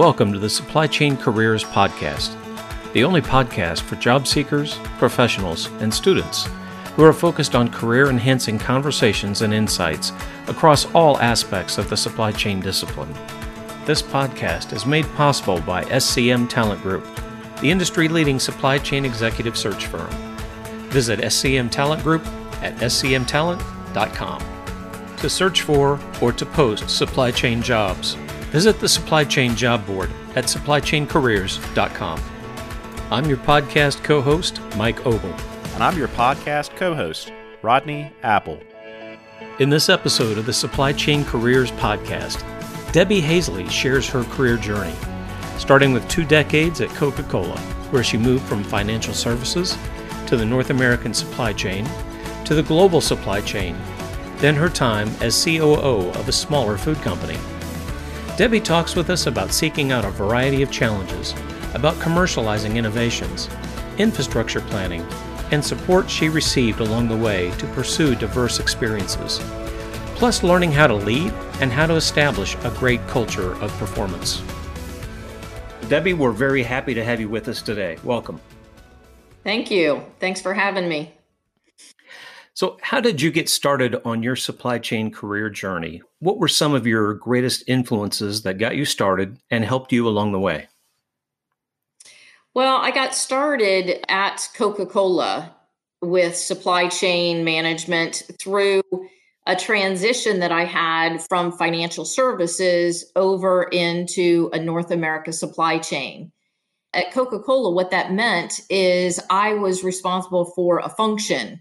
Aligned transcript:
Welcome 0.00 0.32
to 0.32 0.38
the 0.38 0.48
Supply 0.48 0.86
Chain 0.86 1.14
Careers 1.14 1.62
Podcast, 1.62 2.34
the 2.94 3.04
only 3.04 3.20
podcast 3.20 3.82
for 3.82 3.96
job 3.96 4.26
seekers, 4.26 4.78
professionals, 4.96 5.66
and 5.82 5.92
students 5.92 6.48
who 6.96 7.04
are 7.04 7.12
focused 7.12 7.54
on 7.54 7.68
career 7.68 8.08
enhancing 8.08 8.58
conversations 8.58 9.42
and 9.42 9.52
insights 9.52 10.12
across 10.48 10.86
all 10.94 11.18
aspects 11.18 11.76
of 11.76 11.90
the 11.90 11.98
supply 11.98 12.32
chain 12.32 12.60
discipline. 12.60 13.12
This 13.84 14.00
podcast 14.00 14.72
is 14.72 14.86
made 14.86 15.04
possible 15.16 15.60
by 15.60 15.84
SCM 15.84 16.48
Talent 16.48 16.80
Group, 16.80 17.06
the 17.60 17.70
industry 17.70 18.08
leading 18.08 18.38
supply 18.38 18.78
chain 18.78 19.04
executive 19.04 19.58
search 19.58 19.84
firm. 19.84 20.08
Visit 20.88 21.18
SCM 21.18 21.70
Talent 21.70 22.02
Group 22.02 22.26
at 22.62 22.74
scmtalent.com 22.76 24.42
to 25.18 25.28
search 25.28 25.60
for 25.60 26.00
or 26.22 26.32
to 26.32 26.46
post 26.46 26.88
supply 26.88 27.30
chain 27.30 27.60
jobs. 27.60 28.16
Visit 28.50 28.80
the 28.80 28.88
Supply 28.88 29.22
Chain 29.22 29.54
Job 29.54 29.86
Board 29.86 30.10
at 30.34 30.46
supplychaincareers.com. 30.46 32.20
I'm 33.08 33.26
your 33.26 33.36
podcast 33.36 34.02
co 34.02 34.20
host, 34.20 34.60
Mike 34.76 35.06
Ogle. 35.06 35.34
And 35.74 35.84
I'm 35.84 35.96
your 35.96 36.08
podcast 36.08 36.74
co 36.74 36.92
host, 36.92 37.32
Rodney 37.62 38.12
Apple. 38.24 38.58
In 39.60 39.70
this 39.70 39.88
episode 39.88 40.36
of 40.36 40.46
the 40.46 40.52
Supply 40.52 40.92
Chain 40.92 41.24
Careers 41.24 41.70
Podcast, 41.72 42.42
Debbie 42.92 43.22
Haseley 43.22 43.70
shares 43.70 44.08
her 44.08 44.24
career 44.24 44.56
journey, 44.56 44.96
starting 45.56 45.92
with 45.92 46.08
two 46.08 46.24
decades 46.24 46.80
at 46.80 46.90
Coca 46.90 47.22
Cola, 47.22 47.58
where 47.92 48.02
she 48.02 48.18
moved 48.18 48.42
from 48.46 48.64
financial 48.64 49.14
services 49.14 49.78
to 50.26 50.36
the 50.36 50.44
North 50.44 50.70
American 50.70 51.14
supply 51.14 51.52
chain 51.52 51.88
to 52.44 52.56
the 52.56 52.64
global 52.64 53.00
supply 53.00 53.40
chain, 53.42 53.78
then 54.38 54.56
her 54.56 54.68
time 54.68 55.08
as 55.20 55.44
COO 55.44 56.10
of 56.10 56.28
a 56.28 56.32
smaller 56.32 56.76
food 56.76 56.96
company. 56.96 57.38
Debbie 58.40 58.58
talks 58.58 58.96
with 58.96 59.10
us 59.10 59.26
about 59.26 59.52
seeking 59.52 59.92
out 59.92 60.06
a 60.06 60.10
variety 60.10 60.62
of 60.62 60.70
challenges, 60.70 61.34
about 61.74 61.94
commercializing 61.96 62.76
innovations, 62.76 63.50
infrastructure 63.98 64.62
planning, 64.62 65.02
and 65.50 65.62
support 65.62 66.08
she 66.08 66.30
received 66.30 66.80
along 66.80 67.08
the 67.08 67.16
way 67.18 67.50
to 67.58 67.66
pursue 67.74 68.14
diverse 68.14 68.58
experiences, 68.58 69.40
plus 70.14 70.42
learning 70.42 70.72
how 70.72 70.86
to 70.86 70.94
lead 70.94 71.30
and 71.60 71.70
how 71.70 71.86
to 71.86 71.96
establish 71.96 72.54
a 72.64 72.74
great 72.78 73.06
culture 73.08 73.52
of 73.60 73.70
performance. 73.72 74.42
Debbie, 75.90 76.14
we're 76.14 76.32
very 76.32 76.62
happy 76.62 76.94
to 76.94 77.04
have 77.04 77.20
you 77.20 77.28
with 77.28 77.46
us 77.46 77.60
today. 77.60 77.98
Welcome. 78.04 78.40
Thank 79.44 79.70
you. 79.70 80.02
Thanks 80.18 80.40
for 80.40 80.54
having 80.54 80.88
me. 80.88 81.12
So, 82.54 82.78
how 82.80 83.02
did 83.02 83.20
you 83.20 83.30
get 83.30 83.50
started 83.50 84.00
on 84.06 84.22
your 84.22 84.34
supply 84.34 84.78
chain 84.78 85.10
career 85.10 85.50
journey? 85.50 86.00
What 86.20 86.38
were 86.38 86.48
some 86.48 86.74
of 86.74 86.86
your 86.86 87.14
greatest 87.14 87.64
influences 87.66 88.42
that 88.42 88.58
got 88.58 88.76
you 88.76 88.84
started 88.84 89.38
and 89.50 89.64
helped 89.64 89.90
you 89.90 90.06
along 90.06 90.32
the 90.32 90.40
way? 90.40 90.68
Well, 92.52 92.76
I 92.76 92.90
got 92.90 93.14
started 93.14 94.04
at 94.08 94.48
Coca 94.54 94.84
Cola 94.84 95.56
with 96.02 96.36
supply 96.36 96.88
chain 96.88 97.42
management 97.42 98.22
through 98.38 98.82
a 99.46 99.56
transition 99.56 100.40
that 100.40 100.52
I 100.52 100.64
had 100.64 101.22
from 101.22 101.52
financial 101.52 102.04
services 102.04 103.10
over 103.16 103.64
into 103.64 104.50
a 104.52 104.58
North 104.58 104.90
America 104.90 105.32
supply 105.32 105.78
chain. 105.78 106.32
At 106.92 107.12
Coca 107.12 107.38
Cola, 107.38 107.70
what 107.70 107.92
that 107.92 108.12
meant 108.12 108.60
is 108.68 109.20
I 109.30 109.54
was 109.54 109.84
responsible 109.84 110.44
for 110.44 110.80
a 110.80 110.88
function 110.90 111.60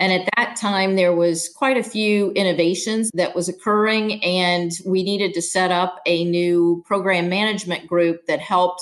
and 0.00 0.14
at 0.14 0.28
that 0.36 0.56
time, 0.56 0.96
there 0.96 1.14
was 1.14 1.50
quite 1.54 1.76
a 1.76 1.82
few 1.82 2.32
innovations 2.32 3.10
that 3.12 3.34
was 3.36 3.50
occurring, 3.50 4.24
and 4.24 4.72
we 4.86 5.02
needed 5.02 5.34
to 5.34 5.42
set 5.42 5.70
up 5.70 6.00
a 6.06 6.24
new 6.24 6.82
program 6.86 7.28
management 7.28 7.86
group 7.86 8.24
that 8.26 8.40
helped 8.40 8.80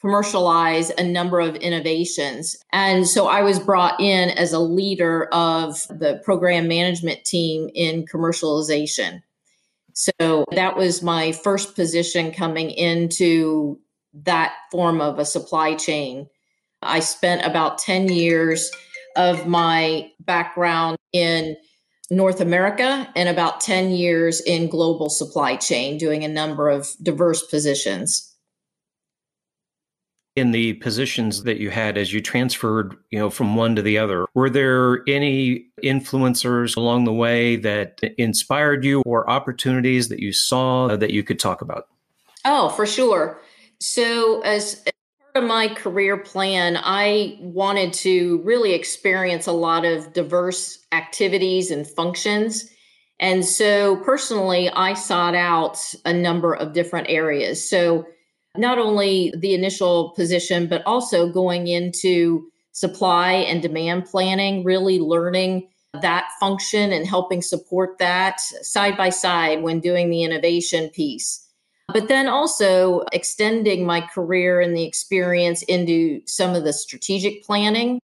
commercialize 0.00 0.90
a 0.90 1.02
number 1.02 1.40
of 1.40 1.56
innovations. 1.56 2.56
And 2.72 3.08
so 3.08 3.26
I 3.26 3.42
was 3.42 3.58
brought 3.58 4.00
in 4.00 4.30
as 4.30 4.52
a 4.52 4.60
leader 4.60 5.28
of 5.32 5.86
the 5.88 6.20
program 6.24 6.68
management 6.68 7.24
team 7.24 7.68
in 7.74 8.06
commercialization. 8.06 9.22
So 9.94 10.44
that 10.52 10.76
was 10.76 11.02
my 11.02 11.32
first 11.32 11.74
position 11.74 12.32
coming 12.32 12.70
into 12.70 13.80
that 14.14 14.54
form 14.70 15.00
of 15.00 15.18
a 15.18 15.24
supply 15.24 15.74
chain. 15.74 16.28
I 16.82 17.00
spent 17.00 17.44
about 17.44 17.78
10 17.78 18.08
years 18.08 18.70
of 19.16 19.46
my 19.46 20.10
background 20.20 20.96
in 21.12 21.56
North 22.10 22.40
America 22.40 23.10
and 23.16 23.28
about 23.28 23.60
10 23.60 23.90
years 23.90 24.40
in 24.42 24.68
global 24.68 25.08
supply 25.08 25.56
chain, 25.56 25.96
doing 25.98 26.24
a 26.24 26.28
number 26.28 26.68
of 26.68 26.90
diverse 27.02 27.42
positions. 27.46 28.28
In 30.34 30.50
the 30.50 30.74
positions 30.74 31.42
that 31.42 31.58
you 31.58 31.70
had 31.70 31.98
as 31.98 32.12
you 32.12 32.20
transferred, 32.22 32.96
you 33.10 33.18
know, 33.18 33.28
from 33.28 33.54
one 33.54 33.76
to 33.76 33.82
the 33.82 33.98
other, 33.98 34.26
were 34.34 34.48
there 34.48 35.02
any 35.06 35.66
influencers 35.82 36.76
along 36.76 37.04
the 37.04 37.12
way 37.12 37.56
that 37.56 38.00
inspired 38.16 38.84
you 38.84 39.02
or 39.04 39.28
opportunities 39.28 40.08
that 40.08 40.20
you 40.20 40.32
saw 40.32 40.96
that 40.96 41.10
you 41.10 41.22
could 41.22 41.38
talk 41.38 41.60
about? 41.60 41.88
Oh, 42.44 42.70
for 42.70 42.86
sure. 42.86 43.40
So 43.78 44.40
as 44.42 44.82
of 45.34 45.44
my 45.44 45.68
career 45.68 46.16
plan, 46.18 46.78
I 46.80 47.38
wanted 47.40 47.92
to 47.94 48.40
really 48.44 48.72
experience 48.72 49.46
a 49.46 49.52
lot 49.52 49.84
of 49.84 50.12
diverse 50.12 50.78
activities 50.92 51.70
and 51.70 51.86
functions. 51.86 52.68
And 53.18 53.44
so 53.44 53.96
personally, 53.96 54.68
I 54.70 54.94
sought 54.94 55.34
out 55.34 55.78
a 56.04 56.12
number 56.12 56.54
of 56.54 56.72
different 56.72 57.08
areas. 57.08 57.68
So 57.68 58.06
not 58.56 58.78
only 58.78 59.32
the 59.36 59.54
initial 59.54 60.10
position, 60.10 60.66
but 60.66 60.82
also 60.84 61.32
going 61.32 61.66
into 61.66 62.46
supply 62.72 63.32
and 63.32 63.62
demand 63.62 64.06
planning, 64.06 64.64
really 64.64 64.98
learning 64.98 65.68
that 66.00 66.28
function 66.40 66.92
and 66.92 67.06
helping 67.06 67.42
support 67.42 67.98
that 67.98 68.40
side 68.40 68.96
by 68.96 69.10
side 69.10 69.62
when 69.62 69.80
doing 69.80 70.10
the 70.10 70.22
innovation 70.22 70.88
piece 70.90 71.46
but 71.88 72.08
then 72.08 72.28
also 72.28 73.04
extending 73.12 73.84
my 73.84 74.00
career 74.00 74.60
and 74.60 74.76
the 74.76 74.84
experience 74.84 75.62
into 75.64 76.22
some 76.26 76.54
of 76.54 76.64
the 76.64 76.72
strategic 76.72 77.44
planning 77.44 78.00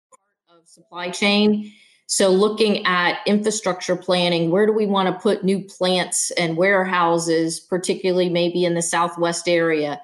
of 0.49 0.67
supply 0.67 1.09
chain. 1.09 1.71
So, 2.05 2.29
looking 2.29 2.85
at 2.85 3.19
infrastructure 3.25 3.95
planning, 3.95 4.51
where 4.51 4.65
do 4.65 4.73
we 4.73 4.85
want 4.85 5.07
to 5.07 5.21
put 5.21 5.43
new 5.43 5.61
plants 5.61 6.31
and 6.31 6.57
warehouses, 6.57 7.59
particularly 7.59 8.29
maybe 8.29 8.65
in 8.65 8.75
the 8.75 8.81
Southwest 8.81 9.47
area? 9.47 10.01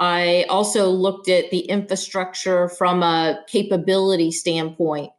I 0.00 0.44
also 0.48 0.90
looked 0.90 1.28
at 1.28 1.50
the 1.50 1.60
infrastructure 1.60 2.68
from 2.68 3.02
a 3.02 3.40
capability 3.48 4.30
standpoint. 4.30 5.10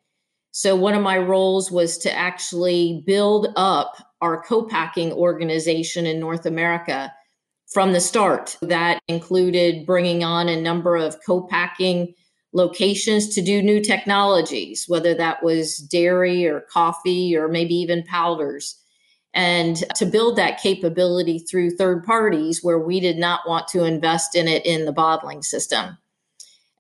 So, 0.51 0.75
one 0.75 0.93
of 0.93 1.01
my 1.01 1.17
roles 1.17 1.71
was 1.71 1.97
to 1.99 2.13
actually 2.13 3.03
build 3.05 3.47
up 3.55 3.95
our 4.21 4.41
co 4.41 4.63
packing 4.63 5.11
organization 5.13 6.05
in 6.05 6.19
North 6.19 6.45
America 6.45 7.11
from 7.69 7.93
the 7.93 8.01
start. 8.01 8.57
That 8.61 9.01
included 9.07 9.85
bringing 9.85 10.23
on 10.23 10.49
a 10.49 10.61
number 10.61 10.95
of 10.95 11.17
co-packing 11.25 12.13
locations 12.51 13.33
to 13.35 13.41
do 13.41 13.61
new 13.61 13.79
technologies, 13.79 14.85
whether 14.87 15.13
that 15.13 15.43
was 15.43 15.77
dairy 15.77 16.47
or 16.47 16.61
coffee 16.61 17.35
or 17.35 17.47
maybe 17.47 17.75
even 17.75 18.03
powders. 18.03 18.75
And 19.35 19.77
to 19.95 20.07
build 20.07 20.35
that 20.37 20.59
capability 20.59 21.39
through 21.39 21.75
third 21.75 22.03
parties 22.03 22.63
where 22.63 22.79
we 22.79 22.99
did 22.99 23.17
not 23.17 23.47
want 23.47 23.67
to 23.69 23.83
invest 23.83 24.35
in 24.35 24.47
it 24.47 24.65
in 24.65 24.85
the 24.85 24.91
bottling 24.91 25.43
system. 25.43 25.97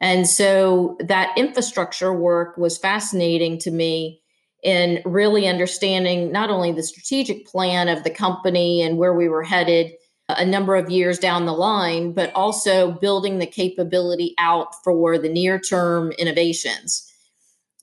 And 0.01 0.27
so 0.27 0.97
that 1.01 1.37
infrastructure 1.37 2.13
work 2.13 2.57
was 2.57 2.77
fascinating 2.77 3.59
to 3.59 3.71
me 3.71 4.21
in 4.63 5.01
really 5.05 5.47
understanding 5.47 6.31
not 6.31 6.49
only 6.49 6.71
the 6.71 6.83
strategic 6.83 7.45
plan 7.45 7.87
of 7.87 8.03
the 8.03 8.09
company 8.09 8.81
and 8.81 8.97
where 8.97 9.13
we 9.13 9.29
were 9.29 9.43
headed, 9.43 9.91
a 10.37 10.45
number 10.45 10.75
of 10.75 10.89
years 10.89 11.17
down 11.17 11.45
the 11.45 11.53
line, 11.53 12.13
but 12.13 12.33
also 12.33 12.91
building 12.91 13.39
the 13.39 13.47
capability 13.47 14.35
out 14.37 14.75
for 14.83 15.17
the 15.17 15.29
near 15.29 15.59
term 15.59 16.11
innovations. 16.13 17.05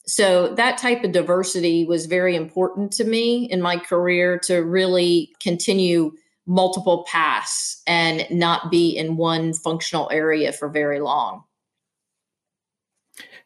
So, 0.06 0.54
that 0.54 0.78
type 0.78 1.02
of 1.02 1.10
diversity 1.10 1.84
was 1.84 2.06
very 2.06 2.36
important 2.36 2.92
to 2.92 3.04
me 3.04 3.46
in 3.50 3.60
my 3.60 3.76
career 3.76 4.38
to 4.44 4.58
really 4.58 5.34
continue 5.40 6.12
multiple 6.46 7.04
paths 7.10 7.82
and 7.88 8.24
not 8.30 8.70
be 8.70 8.96
in 8.96 9.16
one 9.16 9.52
functional 9.52 10.08
area 10.12 10.52
for 10.52 10.68
very 10.68 11.00
long. 11.00 11.42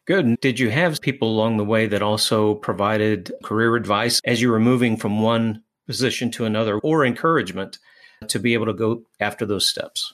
Good. 0.05 0.39
Did 0.41 0.59
you 0.59 0.69
have 0.69 1.01
people 1.01 1.29
along 1.29 1.57
the 1.57 1.65
way 1.65 1.87
that 1.87 2.03
also 2.03 2.55
provided 2.55 3.31
career 3.43 3.75
advice 3.75 4.21
as 4.25 4.41
you 4.41 4.51
were 4.51 4.59
moving 4.59 4.97
from 4.97 5.21
one 5.21 5.63
position 5.87 6.29
to 6.31 6.45
another 6.45 6.77
or 6.79 7.05
encouragement 7.05 7.79
to 8.27 8.39
be 8.39 8.53
able 8.53 8.67
to 8.67 8.73
go 8.73 9.03
after 9.19 9.45
those 9.45 9.67
steps? 9.67 10.13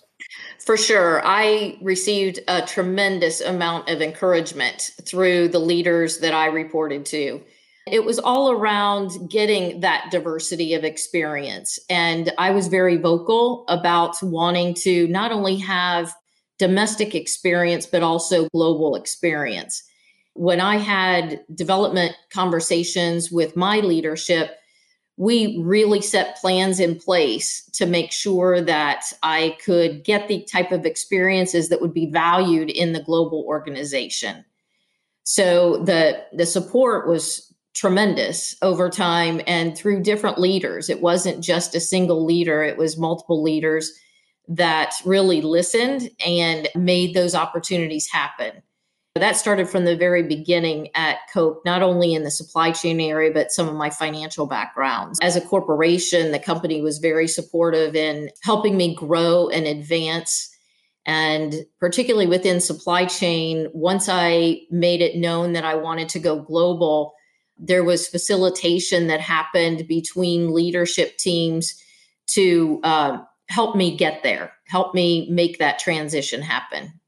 For 0.66 0.78
sure. 0.78 1.22
I 1.26 1.78
received 1.82 2.40
a 2.48 2.62
tremendous 2.62 3.40
amount 3.42 3.90
of 3.90 4.02
encouragement 4.02 4.92
through 5.04 5.50
the 5.50 5.60
leaders 5.60 6.20
that 6.20 6.34
I 6.34 6.48
reported 6.48 7.06
to. 7.08 7.42
It 7.90 8.04
was 8.04 8.20
all 8.20 8.52
around 8.52 9.30
getting 9.30 9.80
that 9.80 10.10
diversity 10.12 10.74
of 10.74 10.84
experience. 10.84 11.80
And 11.90 12.34
I 12.38 12.52
was 12.52 12.68
very 12.68 12.98
vocal 12.98 13.64
about 13.70 14.22
wanting 14.22 14.74
to 14.82 15.08
not 15.08 15.32
only 15.32 15.56
have 15.58 16.14
domestic 16.60 17.16
experience, 17.16 17.86
but 17.86 18.04
also 18.04 18.50
global 18.50 18.96
experience. 18.96 19.84
When 20.34 20.60
I 20.60 20.78
had 20.78 21.46
development 21.56 22.16
conversations 22.34 23.32
with 23.32 23.56
my 23.56 23.80
leadership, 23.80 24.58
we 25.18 25.58
really 25.60 26.02
set 26.02 26.38
plans 26.38 26.80
in 26.80 26.96
place 26.96 27.68
to 27.74 27.88
make 27.88 28.12
sure 28.12 28.62
that 28.62 29.12
I 29.24 29.58
could 29.66 30.04
get 30.04 30.28
the 30.28 30.44
type 30.44 30.72
of 30.72 30.86
experiences 30.86 31.70
that 31.70 31.82
would 31.82 31.94
be 31.94 32.06
valued 32.06 32.70
in 32.70 32.94
the 32.94 33.02
global 33.02 33.44
organization. 33.48 34.46
So 35.24 35.84
the 35.84 36.24
the 36.32 36.46
support 36.46 37.08
was 37.08 37.52
tremendous 37.74 38.56
over 38.62 38.90
time 38.90 39.42
and 39.46 39.78
through 39.78 40.02
different 40.02 40.40
leaders. 40.40 40.90
It 40.90 41.02
wasn't 41.02 41.44
just 41.44 41.76
a 41.76 41.80
single 41.80 42.24
leader, 42.24 42.64
it 42.64 42.78
was 42.78 42.98
multiple 42.98 43.42
leaders 43.42 43.92
that 44.48 44.94
really 45.04 45.42
listened 45.42 46.10
and 46.26 46.70
made 46.76 47.14
those 47.14 47.36
opportunities 47.36 48.10
happen. 48.10 48.64
That 49.20 49.38
started 49.38 49.70
from 49.70 49.86
the 49.86 49.96
very 49.96 50.24
beginning 50.24 50.90
at 50.96 51.18
Coke, 51.34 51.62
not 51.66 51.82
only 51.82 52.14
in 52.14 52.24
the 52.24 52.32
supply 52.32 52.72
chain 52.72 53.00
area, 53.00 53.32
but 53.32 53.52
some 53.52 53.68
of 53.68 53.76
my 53.76 53.90
financial 53.90 54.48
backgrounds. 54.48 55.20
As 55.22 55.36
a 55.36 55.42
corporation, 55.42 56.32
the 56.32 56.40
company 56.40 56.82
was 56.82 57.00
very 57.00 57.28
supportive 57.28 57.96
in 57.96 58.30
helping 58.44 58.78
me 58.78 58.96
grow 58.96 59.50
and 59.50 59.66
advance. 59.66 60.54
And 61.06 61.56
particularly 61.80 62.28
within 62.28 62.60
supply 62.60 63.06
chain, 63.06 63.68
once 63.74 64.10
I 64.10 64.62
made 64.70 65.02
it 65.02 65.16
known 65.16 65.54
that 65.54 65.64
I 65.64 65.76
wanted 65.76 66.10
to 66.10 66.20
go 66.20 66.42
global, 66.42 67.14
there 67.58 67.84
was 67.84 68.08
facilitation 68.08 69.08
that 69.08 69.22
happened 69.22 69.88
between 69.88 70.54
leadership 70.54 71.18
teams 71.18 71.82
to 72.28 72.80
uh, 72.84 73.18
help 73.50 73.76
me 73.76 73.96
get 73.96 74.24
there, 74.24 74.52
help 74.68 74.94
me 74.94 75.30
make 75.30 75.60
that 75.60 75.80
transition 75.80 76.42
happen. 76.42 77.00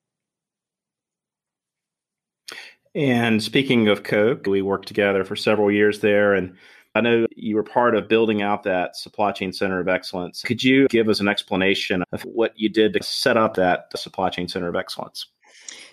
And 2.95 3.41
speaking 3.41 3.87
of 3.87 4.03
Coke, 4.03 4.45
we 4.47 4.61
worked 4.61 4.87
together 4.87 5.23
for 5.23 5.35
several 5.35 5.71
years 5.71 5.99
there. 5.99 6.33
And 6.33 6.55
I 6.95 7.01
know 7.01 7.27
you 7.35 7.55
were 7.55 7.63
part 7.63 7.95
of 7.95 8.07
building 8.07 8.41
out 8.41 8.63
that 8.63 8.95
supply 8.95 9.31
chain 9.31 9.53
center 9.53 9.79
of 9.79 9.87
excellence. 9.87 10.41
Could 10.41 10.63
you 10.63 10.87
give 10.87 11.07
us 11.07 11.19
an 11.19 11.27
explanation 11.27 12.03
of 12.11 12.23
what 12.23 12.53
you 12.55 12.69
did 12.69 12.93
to 12.93 13.03
set 13.03 13.37
up 13.37 13.55
that 13.55 13.97
supply 13.97 14.29
chain 14.29 14.47
center 14.47 14.67
of 14.67 14.75
excellence? 14.75 15.27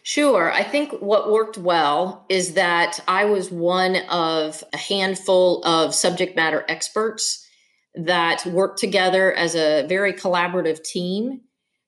Sure. 0.02 0.52
I 0.52 0.62
think 0.62 0.92
what 1.00 1.30
worked 1.30 1.58
well 1.58 2.24
is 2.28 2.54
that 2.54 3.00
I 3.08 3.24
was 3.24 3.50
one 3.50 3.96
of 4.08 4.62
a 4.72 4.76
handful 4.76 5.62
of 5.64 5.94
subject 5.94 6.36
matter 6.36 6.64
experts 6.68 7.44
that 7.94 8.46
worked 8.46 8.78
together 8.78 9.32
as 9.32 9.54
a 9.54 9.86
very 9.88 10.12
collaborative 10.12 10.82
team 10.84 11.40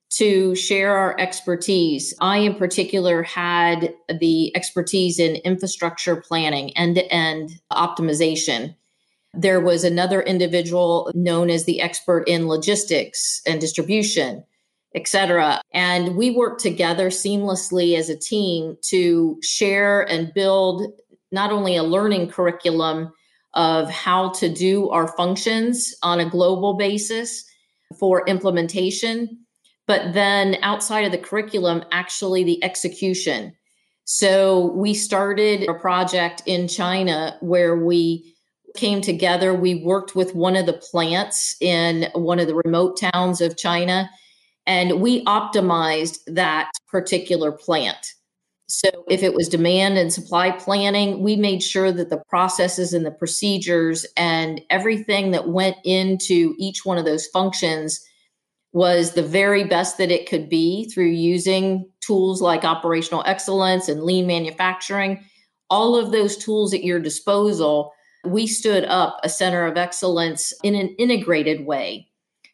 to 0.09 0.55
share 0.55 0.95
our 0.95 1.15
expertise. 1.19 2.13
I, 2.19 2.37
in 2.37 2.55
particular, 2.55 3.21
had 3.23 3.93
the 4.19 4.55
expertise 4.55 5.19
in 5.19 5.35
infrastructure 5.37 6.15
planning, 6.15 6.75
end 6.75 6.95
to 6.95 7.05
end 7.13 7.59
optimization. 7.71 8.75
There 9.33 9.61
was 9.61 9.83
another 9.83 10.21
individual 10.23 11.11
known 11.13 11.51
as 11.51 11.65
the 11.65 11.81
expert 11.81 12.23
in 12.27 12.47
logistics 12.47 13.41
and 13.45 13.61
distribution, 13.61 14.43
et 14.95 15.07
cetera. 15.07 15.61
And 15.71 16.15
we 16.15 16.31
worked 16.31 16.61
together 16.61 17.09
seamlessly 17.09 17.95
as 17.95 18.09
a 18.09 18.17
team 18.17 18.77
to 18.85 19.39
share 19.43 20.01
and 20.09 20.33
build 20.33 20.91
not 21.31 21.51
only 21.51 21.75
a 21.75 21.83
learning 21.83 22.29
curriculum 22.29 23.13
of 23.53 23.89
how 23.91 24.29
to 24.29 24.51
do 24.51 24.89
our 24.89 25.07
functions 25.09 25.93
on 26.01 26.19
a 26.19 26.29
global 26.29 26.73
basis 26.73 27.45
for 27.99 28.27
implementation, 28.27 29.45
but 29.89 30.13
then 30.13 30.55
outside 30.61 31.03
of 31.03 31.11
the 31.11 31.17
curriculum, 31.17 31.83
actually 31.91 32.43
the 32.43 32.63
execution. 32.63 33.51
So 34.05 34.67
we 34.73 34.93
started 34.93 35.67
a 35.67 35.73
project 35.73 36.43
in 36.45 36.67
China 36.67 37.35
where 37.41 37.75
we 37.75 38.35
came 38.77 39.01
together. 39.01 39.51
We 39.51 39.83
worked 39.83 40.15
with 40.15 40.35
one 40.35 40.55
of 40.55 40.67
the 40.67 40.73
plants 40.73 41.55
in 41.59 42.07
one 42.13 42.37
of 42.37 42.45
the 42.45 42.61
remote 42.63 42.99
towns 42.99 43.41
of 43.41 43.57
China, 43.57 44.07
and 44.67 45.01
we 45.01 45.25
optimized 45.25 46.19
that 46.27 46.69
particular 46.87 47.51
plant. 47.51 48.13
So 48.67 48.89
if 49.09 49.23
it 49.23 49.33
was 49.33 49.49
demand 49.49 49.97
and 49.97 50.13
supply 50.13 50.51
planning, 50.51 51.23
we 51.23 51.35
made 51.35 51.63
sure 51.63 51.91
that 51.91 52.11
the 52.11 52.21
processes 52.29 52.93
and 52.93 53.07
the 53.07 53.11
procedures 53.11 54.05
and 54.15 54.61
everything 54.69 55.31
that 55.31 55.49
went 55.49 55.77
into 55.83 56.53
each 56.59 56.85
one 56.85 56.99
of 56.99 57.05
those 57.05 57.25
functions 57.25 58.05
was 58.71 59.13
the 59.13 59.23
very 59.23 59.63
best 59.63 59.97
that 59.97 60.11
it 60.11 60.29
could 60.29 60.49
be 60.49 60.89
through 60.89 61.07
using 61.09 61.89
tools 62.01 62.41
like 62.41 62.63
operational 62.63 63.23
excellence 63.25 63.89
and 63.89 64.03
lean 64.03 64.27
manufacturing. 64.27 65.23
All 65.69 65.95
of 65.95 66.11
those 66.11 66.37
tools 66.37 66.73
at 66.73 66.83
your 66.83 66.99
disposal, 66.99 67.91
we 68.25 68.45
stood 68.47 68.85
up 68.85 69.19
a 69.23 69.29
center 69.29 69.65
of 69.65 69.77
excellence 69.77 70.53
in 70.63 70.75
an 70.75 70.89
integrated 70.99 71.65
way 71.65 72.07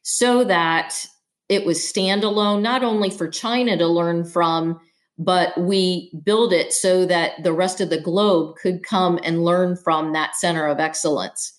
so 0.04 0.44
that 0.44 1.06
it 1.50 1.66
was 1.66 1.80
standalone, 1.80 2.62
not 2.62 2.84
only 2.84 3.10
for 3.10 3.28
China 3.28 3.78
to 3.78 3.88
learn 3.88 4.24
from, 4.24 4.80
but 5.18 5.58
we 5.58 6.12
build 6.24 6.52
it 6.52 6.74
so 6.74 7.06
that 7.06 7.44
the 7.44 7.54
rest 7.54 7.80
of 7.80 7.90
the 7.90 8.02
globe 8.02 8.56
could 8.58 8.84
come 8.84 9.20
and 9.24 9.46
learn 9.46 9.76
from 9.78 10.14
that 10.14 10.36
center 10.36 10.68
of 10.68 10.80
excellence. 10.80 11.55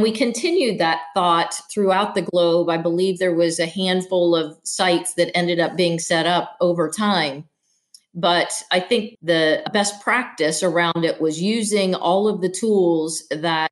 We 0.00 0.12
continued 0.12 0.78
that 0.78 1.02
thought 1.12 1.54
throughout 1.70 2.14
the 2.14 2.22
globe. 2.22 2.70
I 2.70 2.78
believe 2.78 3.18
there 3.18 3.34
was 3.34 3.58
a 3.58 3.66
handful 3.66 4.34
of 4.34 4.56
sites 4.64 5.14
that 5.14 5.36
ended 5.36 5.60
up 5.60 5.76
being 5.76 5.98
set 5.98 6.26
up 6.26 6.56
over 6.60 6.90
time. 6.90 7.44
But 8.14 8.50
I 8.70 8.80
think 8.80 9.18
the 9.22 9.62
best 9.72 10.00
practice 10.00 10.62
around 10.62 11.04
it 11.04 11.20
was 11.20 11.42
using 11.42 11.94
all 11.94 12.28
of 12.28 12.40
the 12.40 12.48
tools 12.48 13.22
that 13.30 13.70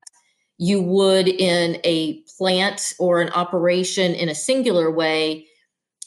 you 0.58 0.82
would 0.82 1.28
in 1.28 1.80
a 1.82 2.22
plant 2.36 2.92
or 2.98 3.22
an 3.22 3.30
operation 3.30 4.14
in 4.14 4.28
a 4.28 4.34
singular 4.34 4.90
way 4.90 5.46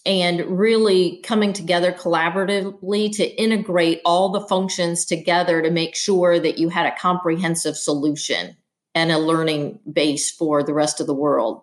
and 0.06 0.46
really 0.46 1.20
coming 1.24 1.54
together 1.54 1.92
collaboratively 1.92 3.16
to 3.16 3.42
integrate 3.42 4.02
all 4.06 4.30
the 4.30 4.42
functions 4.42 5.06
together 5.06 5.62
to 5.62 5.72
make 5.72 5.96
sure 5.96 6.40
that 6.40 6.58
you 6.58 6.70
had 6.70 6.86
a 6.86 6.98
comprehensive 7.00 7.76
solution 7.76 8.56
and 8.96 9.12
a 9.12 9.18
learning 9.18 9.80
base 9.92 10.32
for 10.32 10.64
the 10.64 10.74
rest 10.74 11.00
of 11.00 11.08
the 11.08 11.14
world. 11.14 11.62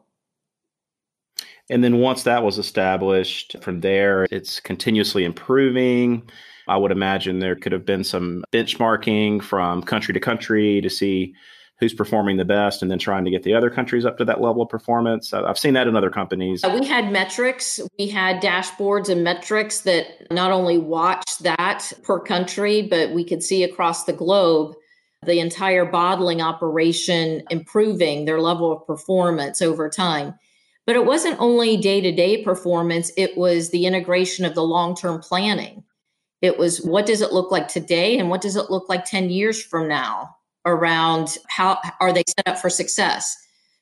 And 1.71 1.85
then 1.85 1.99
once 1.99 2.23
that 2.23 2.43
was 2.43 2.59
established, 2.59 3.57
from 3.61 3.81
there, 3.81 4.27
it's 4.31 4.59
continuously 4.61 5.25
improving. 5.25 6.29
I 6.67 6.77
would 6.77 6.93
imagine 6.93 7.39
there 7.39 7.57
could 7.57 7.73
have 7.73 7.85
been 7.85 8.05
some 8.05 8.45
benchmarking 8.53 9.43
from 9.43 9.83
country 9.83 10.15
to 10.15 10.21
country 10.21 10.81
to 10.81 10.89
see 10.89 11.35
who's 11.79 11.95
performing 11.95 12.37
the 12.37 12.45
best 12.45 12.83
and 12.83 12.91
then 12.91 12.99
trying 12.99 13.25
to 13.25 13.31
get 13.31 13.45
the 13.45 13.55
other 13.55 13.71
countries 13.71 14.05
up 14.05 14.19
to 14.19 14.25
that 14.25 14.41
level 14.41 14.63
of 14.63 14.69
performance. 14.69 15.33
I've 15.33 15.59
seen 15.59 15.75
that 15.75 15.87
in 15.87 15.97
other 15.97 16.11
companies. 16.11 16.65
Uh, 16.65 16.77
we 16.79 16.87
had 16.87 17.13
metrics, 17.13 17.81
we 17.99 18.09
had 18.09 18.43
dashboards 18.43 19.09
and 19.09 19.23
metrics 19.23 19.81
that 19.83 20.31
not 20.33 20.51
only 20.51 20.77
watched 20.77 21.43
that 21.45 21.93
per 22.03 22.19
country, 22.19 22.83
but 22.83 23.13
we 23.13 23.23
could 23.23 23.43
see 23.43 23.63
across 23.63 24.05
the 24.05 24.13
globe 24.13 24.75
the 25.25 25.41
entire 25.41 25.85
bottling 25.85 26.41
operation 26.41 27.43
improving 27.51 28.25
their 28.25 28.41
level 28.41 28.73
of 28.73 28.87
performance 28.87 29.61
over 29.61 29.89
time. 29.89 30.35
But 30.87 30.97
it 30.97 31.05
wasn't 31.05 31.41
only 31.41 31.77
day 31.77 32.01
to 32.01 32.13
day 32.13 32.43
performance, 32.43 33.13
it 33.17 33.37
was 33.37 33.71
the 33.71 33.85
integration 33.85 34.45
of 34.45 34.55
the 34.55 34.63
long 34.63 34.97
term 34.97 35.21
planning. 35.21 35.85
It 36.41 36.57
was 36.57 36.81
what 36.83 37.05
does 37.05 37.21
it 37.21 37.33
look 37.33 37.51
like 37.51 37.69
today 37.69 38.19
and 38.19 38.31
what 38.31 38.41
does 38.41 38.57
it 38.57 38.71
look 38.71 38.89
like 38.89 39.05
10 39.05 39.29
years 39.31 39.63
from 39.63 39.89
now 39.89 40.37
around 40.65 41.37
how 41.49 41.79
are 42.01 42.13
they 42.13 42.23
set 42.27 42.47
up 42.47 42.59
for 42.59 42.71
success? 42.71 43.37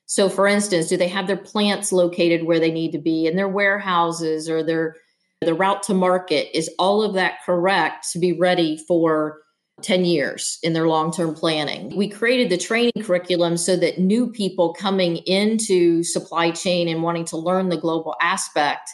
So, 0.07 0.29
for 0.29 0.47
instance, 0.47 0.87
do 0.87 0.97
they 0.97 1.09
have 1.09 1.27
their 1.27 1.37
plants 1.37 1.91
located 1.91 2.43
where 2.43 2.59
they 2.59 2.71
need 2.71 2.91
to 2.93 2.97
be 2.97 3.27
in 3.27 3.35
their 3.35 3.49
warehouses 3.49 4.49
or 4.49 4.63
their 4.63 4.95
the 5.41 5.53
route 5.53 5.83
to 5.83 5.93
market? 5.93 6.57
Is 6.57 6.71
all 6.79 7.03
of 7.03 7.13
that 7.13 7.39
correct 7.45 8.11
to 8.11 8.19
be 8.19 8.33
ready 8.33 8.77
for 8.87 9.41
10 9.83 10.05
years 10.05 10.57
in 10.63 10.73
their 10.73 10.87
long 10.87 11.11
term 11.11 11.33
planning. 11.33 11.95
We 11.95 12.09
created 12.09 12.49
the 12.49 12.57
training 12.57 12.93
curriculum 13.01 13.57
so 13.57 13.75
that 13.77 13.99
new 13.99 14.27
people 14.27 14.73
coming 14.73 15.17
into 15.17 16.03
supply 16.03 16.51
chain 16.51 16.87
and 16.87 17.03
wanting 17.03 17.25
to 17.25 17.37
learn 17.37 17.69
the 17.69 17.77
global 17.77 18.15
aspect 18.19 18.89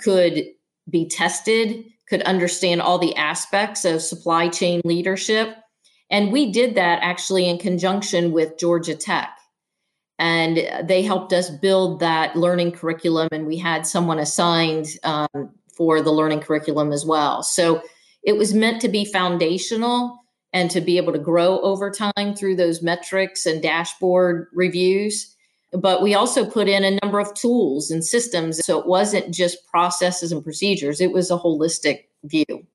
could 0.00 0.44
be 0.88 1.08
tested, 1.08 1.84
could 2.08 2.22
understand 2.22 2.80
all 2.80 2.98
the 2.98 3.16
aspects 3.16 3.84
of 3.84 4.00
supply 4.00 4.48
chain 4.48 4.80
leadership. 4.84 5.56
And 6.10 6.32
we 6.32 6.52
did 6.52 6.76
that 6.76 7.00
actually 7.02 7.48
in 7.48 7.58
conjunction 7.58 8.32
with 8.32 8.58
Georgia 8.58 8.94
Tech. 8.94 9.30
And 10.20 10.88
they 10.88 11.02
helped 11.02 11.32
us 11.32 11.50
build 11.50 12.00
that 12.00 12.34
learning 12.34 12.72
curriculum, 12.72 13.28
and 13.30 13.46
we 13.46 13.56
had 13.56 13.86
someone 13.86 14.18
assigned 14.18 14.86
um, 15.04 15.50
for 15.76 16.00
the 16.00 16.10
learning 16.10 16.40
curriculum 16.40 16.92
as 16.92 17.06
well. 17.06 17.44
So 17.44 17.82
it 18.24 18.36
was 18.36 18.52
meant 18.52 18.80
to 18.80 18.88
be 18.88 19.04
foundational 19.04 20.18
and 20.52 20.70
to 20.70 20.80
be 20.80 20.96
able 20.96 21.12
to 21.12 21.18
grow 21.18 21.60
over 21.60 21.90
time 21.90 22.34
through 22.34 22.56
those 22.56 22.82
metrics 22.82 23.46
and 23.46 23.62
dashboard 23.62 24.48
reviews. 24.52 25.34
But 25.72 26.02
we 26.02 26.14
also 26.14 26.48
put 26.48 26.68
in 26.68 26.84
a 26.84 26.98
number 27.02 27.20
of 27.20 27.34
tools 27.34 27.90
and 27.90 28.04
systems. 28.04 28.58
So 28.64 28.78
it 28.78 28.86
wasn't 28.86 29.34
just 29.34 29.66
processes 29.66 30.32
and 30.32 30.42
procedures, 30.42 31.00
it 31.00 31.12
was 31.12 31.30
a 31.30 31.36
holistic 31.36 32.04
view. 32.24 32.66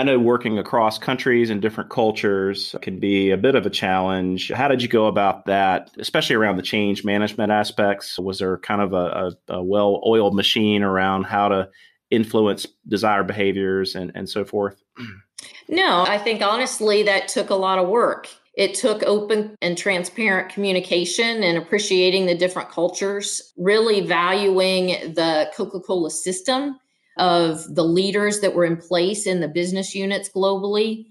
I 0.00 0.04
know 0.04 0.18
working 0.18 0.58
across 0.58 0.96
countries 0.96 1.50
and 1.50 1.60
different 1.60 1.90
cultures 1.90 2.76
can 2.82 3.00
be 3.00 3.30
a 3.30 3.36
bit 3.36 3.56
of 3.56 3.66
a 3.66 3.70
challenge. 3.70 4.52
How 4.52 4.68
did 4.68 4.80
you 4.80 4.88
go 4.88 5.06
about 5.06 5.46
that, 5.46 5.90
especially 5.98 6.36
around 6.36 6.56
the 6.56 6.62
change 6.62 7.04
management 7.04 7.50
aspects? 7.50 8.16
Was 8.16 8.38
there 8.38 8.58
kind 8.58 8.80
of 8.80 8.92
a, 8.92 9.34
a, 9.48 9.54
a 9.54 9.62
well 9.62 10.00
oiled 10.06 10.36
machine 10.36 10.84
around 10.84 11.24
how 11.24 11.48
to 11.48 11.68
influence 12.10 12.64
desired 12.86 13.26
behaviors 13.26 13.96
and, 13.96 14.12
and 14.14 14.30
so 14.30 14.44
forth? 14.44 14.80
No, 15.68 16.04
I 16.06 16.18
think 16.18 16.42
honestly 16.42 17.02
that 17.04 17.28
took 17.28 17.50
a 17.50 17.54
lot 17.54 17.78
of 17.78 17.88
work. 17.88 18.28
It 18.54 18.74
took 18.74 19.02
open 19.04 19.54
and 19.62 19.78
transparent 19.78 20.52
communication 20.52 21.44
and 21.44 21.56
appreciating 21.56 22.26
the 22.26 22.34
different 22.34 22.70
cultures, 22.70 23.52
really 23.56 24.00
valuing 24.00 25.14
the 25.14 25.50
Coca 25.56 25.78
Cola 25.78 26.10
system 26.10 26.78
of 27.18 27.74
the 27.74 27.84
leaders 27.84 28.40
that 28.40 28.54
were 28.54 28.64
in 28.64 28.76
place 28.76 29.26
in 29.26 29.40
the 29.40 29.48
business 29.48 29.94
units 29.94 30.28
globally 30.28 31.06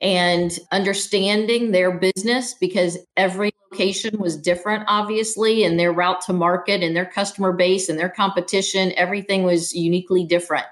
and 0.00 0.58
understanding 0.72 1.70
their 1.70 1.98
business 1.98 2.54
because 2.54 2.98
every 3.16 3.52
location 3.70 4.18
was 4.18 4.36
different, 4.36 4.84
obviously, 4.86 5.64
and 5.64 5.78
their 5.78 5.92
route 5.92 6.20
to 6.22 6.32
market 6.32 6.82
and 6.82 6.96
their 6.96 7.06
customer 7.06 7.52
base 7.52 7.88
and 7.88 7.98
their 7.98 8.08
competition, 8.08 8.92
everything 8.96 9.42
was 9.42 9.74
uniquely 9.74 10.24
different. 10.24 10.66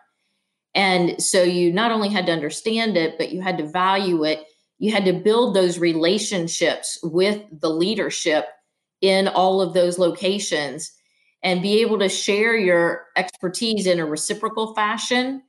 And 0.76 1.21
so 1.21 1.42
you 1.42 1.73
not 1.73 1.90
only 1.90 2.11
had 2.11 2.26
to 2.26 2.33
understand 2.33 2.99
it, 2.99 3.16
but 3.16 3.33
you 3.33 3.40
had 3.40 3.56
to 3.59 3.66
value 3.66 4.25
it. 4.25 4.45
You 4.78 4.92
had 4.92 5.06
to 5.06 5.14
build 5.14 5.56
those 5.56 5.78
relationships 5.78 6.99
with 7.02 7.42
the 7.50 7.71
leadership 7.71 8.47
in 9.00 9.26
all 9.26 9.62
of 9.62 9.73
those 9.73 9.99
locations 9.99 10.92
and 11.42 11.62
be 11.62 11.80
able 11.80 11.99
to 11.99 12.11
share 12.11 12.54
your 12.56 13.06
expertise 13.16 13.87
in 13.87 13.99
a 13.99 14.06
reciprocal 14.06 14.75
fashion 14.75 15.42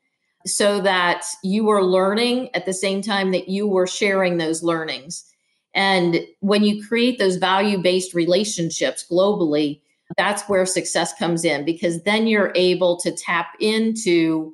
so 0.45 0.79
that 0.79 1.25
you 1.43 1.65
were 1.65 1.83
learning 1.83 2.49
at 2.55 2.65
the 2.65 2.73
same 2.73 3.01
time 3.01 3.31
that 3.31 3.49
you 3.49 3.67
were 3.67 3.87
sharing 3.87 4.37
those 4.37 4.63
learnings. 4.63 5.25
And 5.73 6.21
when 6.39 6.63
you 6.63 6.85
create 6.87 7.19
those 7.19 7.35
value 7.35 7.79
based 7.79 8.13
relationships 8.13 9.05
globally, 9.11 9.81
that's 10.15 10.43
where 10.43 10.65
success 10.65 11.13
comes 11.13 11.43
in 11.43 11.65
because 11.65 12.03
then 12.03 12.27
you're 12.27 12.53
able 12.55 12.97
to 13.01 13.11
tap 13.11 13.55
into 13.59 14.53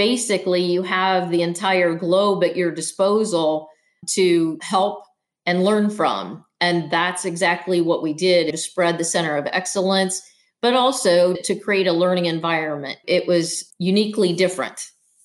basically 0.00 0.62
you 0.62 0.82
have 0.82 1.30
the 1.30 1.42
entire 1.42 1.94
globe 1.94 2.42
at 2.42 2.56
your 2.56 2.70
disposal 2.70 3.68
to 4.06 4.58
help 4.62 5.04
and 5.44 5.62
learn 5.62 5.90
from. 5.90 6.42
And 6.58 6.90
that's 6.90 7.26
exactly 7.26 7.82
what 7.82 8.02
we 8.02 8.14
did 8.14 8.50
to 8.50 8.56
spread 8.56 8.96
the 8.96 9.04
center 9.04 9.36
of 9.36 9.46
excellence 9.52 10.22
but 10.62 10.74
also 10.74 11.34
to 11.44 11.54
create 11.54 11.86
a 11.86 11.92
learning 11.92 12.26
environment. 12.26 12.98
It 13.06 13.26
was 13.26 13.70
uniquely 13.78 14.32
different 14.32 14.80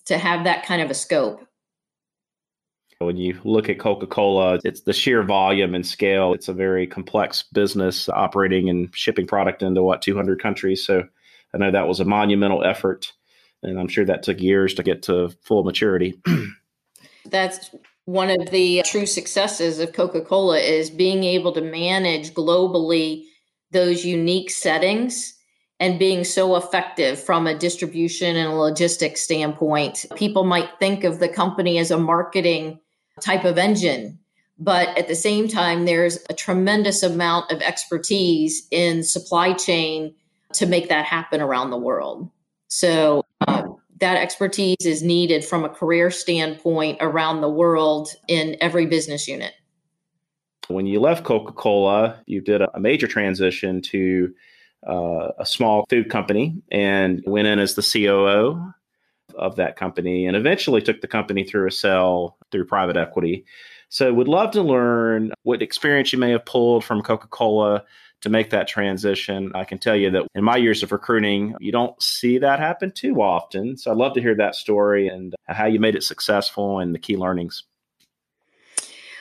to 0.08 0.18
have 0.18 0.44
that 0.44 0.66
kind 0.66 0.82
of 0.82 0.90
a 0.90 0.94
scope. 0.94 1.42
When 3.00 3.18
you 3.18 3.40
look 3.44 3.70
at 3.70 3.80
Coca 3.80 4.08
Cola, 4.08 4.60
it's 4.64 4.82
the 4.82 4.94
sheer 4.94 5.24
volume 5.24 5.74
and 5.76 5.86
scale. 5.86 6.34
It's 6.34 6.48
a 6.48 6.54
very 6.54 6.86
complex 6.86 7.44
business 7.44 8.08
operating 8.10 8.70
and 8.70 8.94
shipping 8.94 9.28
product 9.28 9.62
into 9.62 9.84
what, 9.84 10.02
200 10.02 10.42
countries. 10.42 10.86
So 10.86 11.08
I 11.54 11.58
know 11.58 11.72
that 11.72 11.88
was 11.88 12.00
a 12.00 12.06
monumental 12.06 12.64
effort. 12.64 13.12
And 13.64 13.80
I'm 13.80 13.88
sure 13.88 14.06
that 14.06 14.24
took 14.24 14.40
years 14.40 14.74
to 14.76 14.84
get 14.84 15.04
to 15.04 15.30
full 15.42 15.64
maturity. 15.64 16.20
That's 17.26 17.72
one 18.06 18.30
of 18.30 18.52
the 18.52 18.84
true 18.86 19.08
successes 19.08 19.80
of 19.80 19.94
Coca 19.94 20.22
Cola 20.22 20.60
is 20.60 20.90
being 20.90 21.24
able 21.24 21.52
to 21.54 21.62
manage 21.62 22.34
globally 22.34 23.24
those 23.72 24.06
unique 24.06 24.52
settings 24.52 25.34
and 25.80 26.00
being 26.00 26.24
so 26.24 26.56
effective 26.56 27.20
from 27.20 27.48
a 27.48 27.58
distribution 27.58 28.36
and 28.36 28.50
a 28.50 28.56
logistics 28.56 29.22
standpoint. 29.22 30.06
People 30.16 30.44
might 30.44 30.70
think 30.80 31.04
of 31.04 31.20
the 31.20 31.28
company 31.28 31.78
as 31.78 31.92
a 31.92 31.98
marketing 31.98 32.80
type 33.20 33.44
of 33.44 33.58
engine, 33.58 34.20
but 34.58 34.98
at 34.98 35.08
the 35.08 35.16
same 35.16 35.48
time, 35.48 35.86
there's 35.86 36.20
a 36.30 36.34
tremendous 36.34 37.04
amount 37.04 37.52
of 37.52 37.62
expertise 37.62 38.68
in 38.72 39.04
supply 39.04 39.54
chain 39.54 40.14
to 40.54 40.66
make 40.66 40.88
that 40.88 41.06
happen 41.06 41.42
around 41.42 41.72
the 41.72 41.78
world. 41.78 42.30
So, 42.76 43.24
uh, 43.48 43.70
that 44.02 44.18
expertise 44.18 44.86
is 44.86 45.02
needed 45.02 45.46
from 45.46 45.64
a 45.64 45.70
career 45.70 46.12
standpoint 46.12 46.98
around 47.00 47.40
the 47.40 47.48
world 47.48 48.10
in 48.28 48.58
every 48.60 48.86
business 48.86 49.30
unit. 49.30 49.54
When 50.68 50.86
you 50.86 51.00
left 51.00 51.24
Coca 51.24 51.54
Cola, 51.54 52.20
you 52.26 52.42
did 52.42 52.62
a 52.62 52.78
major 52.78 53.08
transition 53.08 53.82
to 53.84 54.34
uh, 54.86 55.30
a 55.40 55.46
small 55.46 55.86
food 55.90 56.10
company 56.10 56.62
and 56.70 57.24
went 57.26 57.48
in 57.48 57.60
as 57.60 57.76
the 57.76 57.82
COO 57.82 58.74
of 59.36 59.56
that 59.56 59.78
company 59.78 60.26
and 60.26 60.36
eventually 60.36 60.82
took 60.82 61.00
the 61.00 61.08
company 61.08 61.46
through 61.46 61.70
a 61.70 61.72
sale 61.72 62.36
through 62.52 62.66
private 62.66 62.98
equity. 62.98 63.46
So, 63.90 64.14
would 64.14 64.28
love 64.28 64.52
to 64.52 64.62
learn 64.62 65.32
what 65.44 65.62
experience 65.62 66.12
you 66.12 66.20
may 66.20 66.32
have 66.32 66.46
pulled 66.46 66.84
from 66.84 67.02
Coca 67.02 67.28
Cola 67.28 67.84
to 68.22 68.30
make 68.30 68.50
that 68.50 68.68
transition. 68.68 69.52
I 69.54 69.64
can 69.64 69.78
tell 69.78 69.96
you 69.96 70.10
that 70.12 70.28
in 70.34 70.44
my 70.44 70.58
years 70.58 70.84
of 70.84 70.92
recruiting, 70.92 71.56
you 71.60 71.72
don't 71.72 72.02
see 72.02 72.40
that 72.40 72.60
happen 72.60 72.92
too 72.92 73.22
often. 73.22 73.78
So, 73.78 73.92
I'd 73.92 73.98
love 73.98 74.14
to 74.14 74.22
hear 74.22 74.36
that 74.36 74.56
story 74.56 75.08
and 75.08 75.36
how 75.48 75.66
you 75.66 75.80
made 75.80 75.96
it 75.96 76.04
successful 76.04 76.80
and 76.80 76.94
the 76.94 77.00
key 77.00 77.18
learnings. 77.18 77.64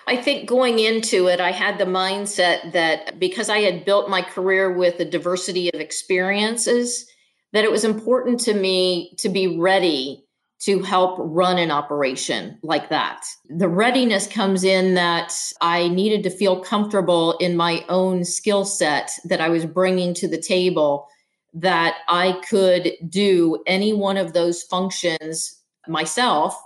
I 0.06 0.16
think 0.16 0.48
going 0.48 0.78
into 0.78 1.28
it, 1.28 1.40
I 1.40 1.50
had 1.50 1.78
the 1.78 1.86
mindset 1.86 2.72
that 2.72 3.18
because 3.18 3.48
I 3.48 3.60
had 3.60 3.84
built 3.84 4.10
my 4.10 4.20
career 4.20 4.70
with 4.70 5.00
a 5.00 5.04
diversity 5.04 5.72
of 5.72 5.80
experiences, 5.80 7.06
that 7.52 7.64
it 7.64 7.70
was 7.70 7.84
important 7.84 8.40
to 8.40 8.54
me 8.54 9.14
to 9.18 9.28
be 9.28 9.58
ready 9.58 10.23
to 10.64 10.80
help 10.80 11.16
run 11.18 11.58
an 11.58 11.70
operation 11.70 12.58
like 12.62 12.88
that. 12.88 13.24
The 13.50 13.68
readiness 13.68 14.26
comes 14.26 14.64
in 14.64 14.94
that 14.94 15.34
I 15.60 15.88
needed 15.88 16.22
to 16.22 16.30
feel 16.30 16.60
comfortable 16.60 17.36
in 17.38 17.56
my 17.56 17.84
own 17.88 18.24
skill 18.24 18.64
set 18.64 19.10
that 19.24 19.40
I 19.40 19.50
was 19.50 19.66
bringing 19.66 20.14
to 20.14 20.28
the 20.28 20.40
table, 20.40 21.06
that 21.52 21.96
I 22.08 22.40
could 22.48 22.92
do 23.08 23.62
any 23.66 23.92
one 23.92 24.16
of 24.16 24.32
those 24.32 24.62
functions 24.62 25.60
myself 25.86 26.58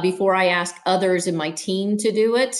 before 0.00 0.34
I 0.34 0.46
ask 0.46 0.76
others 0.86 1.26
in 1.26 1.36
my 1.36 1.50
team 1.50 1.98
to 1.98 2.10
do 2.10 2.36
it 2.36 2.56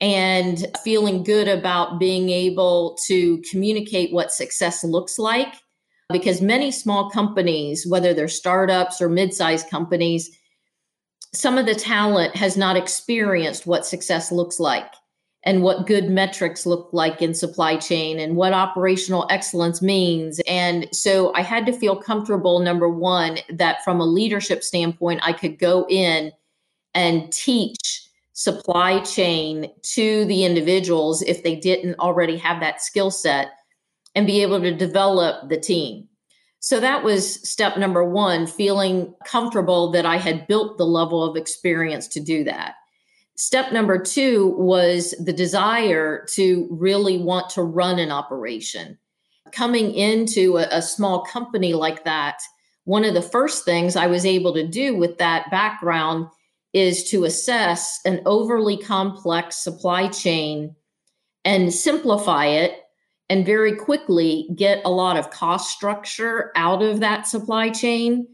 and 0.00 0.66
feeling 0.82 1.22
good 1.22 1.48
about 1.48 1.98
being 1.98 2.30
able 2.30 2.96
to 3.06 3.42
communicate 3.50 4.12
what 4.12 4.32
success 4.32 4.82
looks 4.84 5.18
like. 5.18 5.54
Because 6.10 6.42
many 6.42 6.70
small 6.70 7.10
companies, 7.10 7.86
whether 7.86 8.12
they're 8.12 8.28
startups 8.28 9.00
or 9.00 9.08
mid 9.08 9.32
sized 9.32 9.70
companies, 9.70 10.30
some 11.32 11.58
of 11.58 11.66
the 11.66 11.74
talent 11.74 12.36
has 12.36 12.56
not 12.56 12.76
experienced 12.76 13.66
what 13.66 13.86
success 13.86 14.30
looks 14.30 14.60
like 14.60 14.92
and 15.44 15.62
what 15.62 15.86
good 15.86 16.08
metrics 16.08 16.64
look 16.64 16.88
like 16.92 17.20
in 17.20 17.34
supply 17.34 17.76
chain 17.76 18.18
and 18.18 18.36
what 18.36 18.52
operational 18.52 19.26
excellence 19.30 19.82
means. 19.82 20.40
And 20.46 20.88
so 20.92 21.34
I 21.34 21.42
had 21.42 21.66
to 21.66 21.72
feel 21.72 21.96
comfortable, 21.96 22.60
number 22.60 22.88
one, 22.88 23.38
that 23.50 23.84
from 23.84 24.00
a 24.00 24.06
leadership 24.06 24.62
standpoint, 24.62 25.20
I 25.22 25.32
could 25.32 25.58
go 25.58 25.86
in 25.88 26.32
and 26.94 27.30
teach 27.32 28.08
supply 28.32 29.00
chain 29.00 29.70
to 29.82 30.24
the 30.24 30.44
individuals 30.44 31.22
if 31.22 31.42
they 31.42 31.56
didn't 31.56 31.98
already 31.98 32.36
have 32.36 32.60
that 32.60 32.82
skill 32.82 33.10
set 33.10 33.52
and 34.14 34.26
be 34.26 34.42
able 34.42 34.60
to 34.60 34.74
develop 34.74 35.48
the 35.48 35.58
team. 35.58 36.08
So 36.60 36.80
that 36.80 37.04
was 37.04 37.46
step 37.46 37.76
number 37.76 38.04
one, 38.04 38.46
feeling 38.46 39.14
comfortable 39.26 39.90
that 39.92 40.06
I 40.06 40.16
had 40.16 40.46
built 40.46 40.78
the 40.78 40.86
level 40.86 41.22
of 41.22 41.36
experience 41.36 42.08
to 42.08 42.20
do 42.20 42.44
that. 42.44 42.76
Step 43.36 43.72
number 43.72 43.98
two 43.98 44.54
was 44.56 45.10
the 45.22 45.32
desire 45.32 46.24
to 46.34 46.68
really 46.70 47.18
want 47.18 47.50
to 47.50 47.62
run 47.62 47.98
an 47.98 48.10
operation. 48.10 48.96
Coming 49.52 49.92
into 49.92 50.56
a, 50.56 50.68
a 50.70 50.80
small 50.80 51.24
company 51.24 51.74
like 51.74 52.04
that, 52.04 52.38
one 52.84 53.04
of 53.04 53.14
the 53.14 53.22
first 53.22 53.64
things 53.64 53.96
I 53.96 54.06
was 54.06 54.24
able 54.24 54.54
to 54.54 54.66
do 54.66 54.96
with 54.96 55.18
that 55.18 55.50
background 55.50 56.28
is 56.72 57.10
to 57.10 57.24
assess 57.24 58.00
an 58.04 58.22
overly 58.24 58.76
complex 58.76 59.56
supply 59.56 60.08
chain 60.08 60.74
and 61.44 61.74
simplify 61.74 62.46
it 62.46 62.83
and 63.28 63.46
very 63.46 63.74
quickly 63.74 64.48
get 64.54 64.80
a 64.84 64.90
lot 64.90 65.16
of 65.16 65.30
cost 65.30 65.70
structure 65.70 66.52
out 66.56 66.82
of 66.82 67.00
that 67.00 67.26
supply 67.26 67.70
chain 67.70 68.26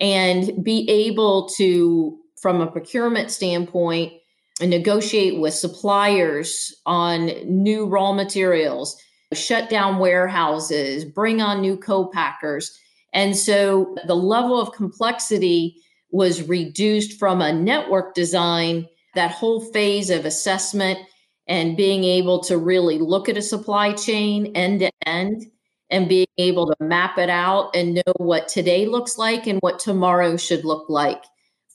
and 0.00 0.62
be 0.62 0.88
able 0.90 1.48
to, 1.48 2.18
from 2.40 2.60
a 2.60 2.70
procurement 2.70 3.30
standpoint, 3.30 4.12
negotiate 4.60 5.40
with 5.40 5.54
suppliers 5.54 6.74
on 6.86 7.26
new 7.44 7.86
raw 7.86 8.12
materials, 8.12 9.00
shut 9.32 9.70
down 9.70 9.98
warehouses, 9.98 11.04
bring 11.04 11.40
on 11.40 11.60
new 11.60 11.76
co-packers. 11.76 12.78
And 13.12 13.36
so 13.36 13.96
the 14.06 14.14
level 14.14 14.60
of 14.60 14.72
complexity 14.72 15.76
was 16.10 16.48
reduced 16.48 17.18
from 17.18 17.40
a 17.40 17.52
network 17.52 18.14
design, 18.14 18.86
that 19.14 19.30
whole 19.30 19.60
phase 19.72 20.10
of 20.10 20.24
assessment 20.24 20.98
and 21.46 21.76
being 21.76 22.04
able 22.04 22.40
to 22.40 22.56
really 22.56 22.98
look 22.98 23.28
at 23.28 23.36
a 23.36 23.42
supply 23.42 23.92
chain 23.92 24.52
end 24.54 24.80
to 24.80 24.90
end 25.06 25.44
and 25.90 26.08
being 26.08 26.26
able 26.38 26.66
to 26.66 26.76
map 26.80 27.18
it 27.18 27.28
out 27.28 27.74
and 27.76 27.94
know 27.94 28.12
what 28.16 28.48
today 28.48 28.86
looks 28.86 29.18
like 29.18 29.46
and 29.46 29.60
what 29.60 29.78
tomorrow 29.78 30.36
should 30.36 30.64
look 30.64 30.88
like. 30.88 31.22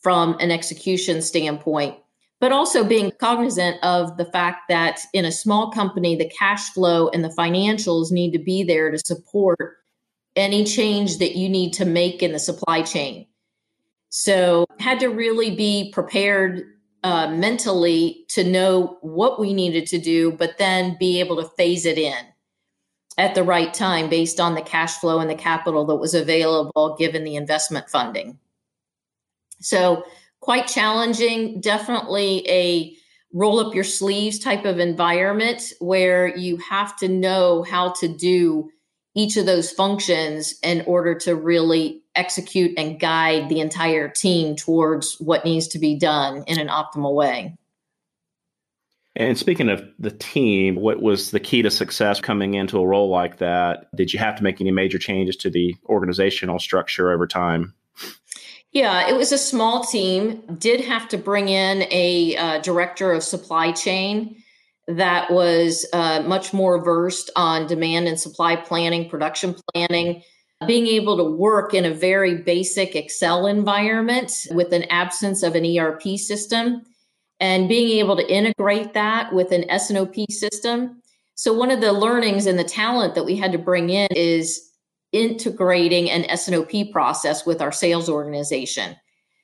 from 0.02 0.38
an 0.40 0.52
execution 0.52 1.22
standpoint, 1.22 1.96
but 2.40 2.52
also 2.52 2.84
being 2.84 3.12
cognizant 3.20 3.78
of 3.84 4.18
the 4.18 4.26
fact 4.26 4.70
that 4.70 5.02
in 5.14 5.26
a 5.26 5.32
small 5.32 5.72
company, 5.72 6.16
the 6.16 6.30
cash 6.30 6.70
flow 6.70 7.10
and 7.10 7.24
the 7.24 7.36
financials 7.38 8.12
need 8.12 8.32
to 8.32 8.40
be 8.40 8.64
there 8.64 8.90
to 8.92 8.98
support 8.98 9.78
any 10.36 10.64
change 10.64 11.18
that 11.18 11.36
you 11.36 11.50
need 11.50 11.74
to 11.74 11.86
make 11.86 12.24
in 12.24 12.32
the 12.32 12.40
supply 12.40 12.82
chain. 12.82 13.28
So, 14.10 14.66
had 14.80 15.00
to 15.02 15.08
really 15.08 15.54
be 15.54 15.92
prepared 15.92 16.64
uh, 17.04 17.28
mentally 17.30 18.26
to 18.30 18.44
know 18.44 18.98
what 19.02 19.40
we 19.40 19.54
needed 19.54 19.88
to 19.88 19.98
do, 19.98 20.32
but 20.32 20.58
then 20.58 20.98
be 21.00 21.20
able 21.20 21.38
to 21.38 21.50
phase 21.56 21.86
it 21.86 21.98
in 21.98 22.26
at 23.18 23.36
the 23.36 23.44
right 23.44 23.74
time 23.74 24.10
based 24.10 24.40
on 24.40 24.56
the 24.56 24.62
cash 24.62 24.98
flow 24.98 25.20
and 25.20 25.30
the 25.30 25.36
capital 25.36 25.86
that 25.86 25.96
was 25.96 26.14
available 26.14 26.96
given 26.98 27.24
the 27.24 27.36
investment 27.36 27.90
funding. 27.90 28.38
So, 29.60 30.04
quite 30.40 30.68
challenging, 30.68 31.60
definitely 31.60 32.50
a 32.50 32.96
roll 33.34 33.60
up 33.60 33.76
your 33.76 33.84
sleeves 33.84 34.40
type 34.40 34.66
of 34.66 34.80
environment 34.80 35.74
where 35.80 36.36
you 36.36 36.58
have 36.58 36.96
to 36.98 37.08
know 37.08 37.64
how 37.64 37.92
to 38.00 38.08
do 38.08 38.72
each 39.20 39.36
of 39.36 39.46
those 39.46 39.70
functions 39.70 40.56
in 40.64 40.82
order 40.88 41.14
to 41.14 41.36
really 41.36 42.02
execute 42.16 42.72
and 42.78 43.00
guide 43.00 43.50
the 43.50 43.60
entire 43.60 44.08
team 44.08 44.56
towards 44.56 45.16
what 45.20 45.44
needs 45.44 45.68
to 45.68 45.78
be 45.78 46.00
done 46.00 46.44
in 46.48 46.58
an 46.58 46.70
optimal 46.70 47.14
way. 47.14 47.54
And 49.18 49.38
speaking 49.38 49.68
of 49.68 49.84
the 50.00 50.12
team, 50.12 50.76
what 50.76 51.02
was 51.02 51.32
the 51.32 51.40
key 51.42 51.62
to 51.64 51.70
success 51.70 52.22
coming 52.22 52.54
into 52.54 52.80
a 52.80 52.88
role 52.88 53.10
like 53.10 53.40
that? 53.40 53.94
Did 53.94 54.14
you 54.14 54.20
have 54.20 54.38
to 54.38 54.44
make 54.44 54.62
any 54.62 54.72
major 54.72 54.98
changes 54.98 55.36
to 55.38 55.50
the 55.50 55.76
organizational 55.90 56.58
structure 56.58 57.12
over 57.12 57.28
time? 57.28 57.74
Yeah, 58.72 59.10
it 59.10 59.18
was 59.18 59.34
a 59.34 59.38
small 59.38 59.84
team. 59.84 60.44
Did 60.58 60.80
have 60.80 61.10
to 61.10 61.18
bring 61.18 61.50
in 61.50 61.86
a 61.92 62.38
uh, 62.38 62.60
director 62.62 63.12
of 63.12 63.24
supply 63.24 63.74
chain 63.74 64.42
that 64.90 65.30
was 65.30 65.86
uh, 65.94 66.24
much 66.26 66.52
more 66.52 66.84
versed 66.84 67.30
on 67.36 67.68
demand 67.68 68.08
and 68.08 68.20
supply 68.20 68.56
planning, 68.56 69.08
production 69.08 69.56
planning, 69.72 70.24
being 70.66 70.88
able 70.88 71.16
to 71.18 71.24
work 71.24 71.76
in 71.76 71.86
a 71.86 71.94
very 71.94 72.36
basic 72.36 72.96
Excel 72.96 73.46
environment 73.46 74.48
with 74.52 74.74
an 74.74 74.84
absence 74.86 75.44
of 75.44 75.56
an 75.56 75.78
ERP 75.78 76.18
system 76.18 76.82
and 77.40 77.70
being 77.70 78.00
able 78.00 78.18
to 78.18 78.34
integrate 78.34 78.94
that 78.94 79.32
with 79.32 79.52
an 79.52 79.70
S&OP 79.70 80.16
system. 80.32 81.02
So 81.36 81.54
one 81.54 81.72
of 81.72 81.82
the 81.82 81.94
learnings 81.94 82.48
and 82.48 82.58
the 82.58 82.64
talent 82.64 83.16
that 83.16 83.26
we 83.26 83.36
had 83.38 83.52
to 83.52 83.58
bring 83.60 83.92
in 83.92 84.08
is 84.12 84.72
integrating 85.12 86.10
an 86.10 86.26
S&OP 86.26 86.92
process 86.92 87.46
with 87.46 87.62
our 87.62 87.72
sales 87.72 88.10
organization. 88.10 88.96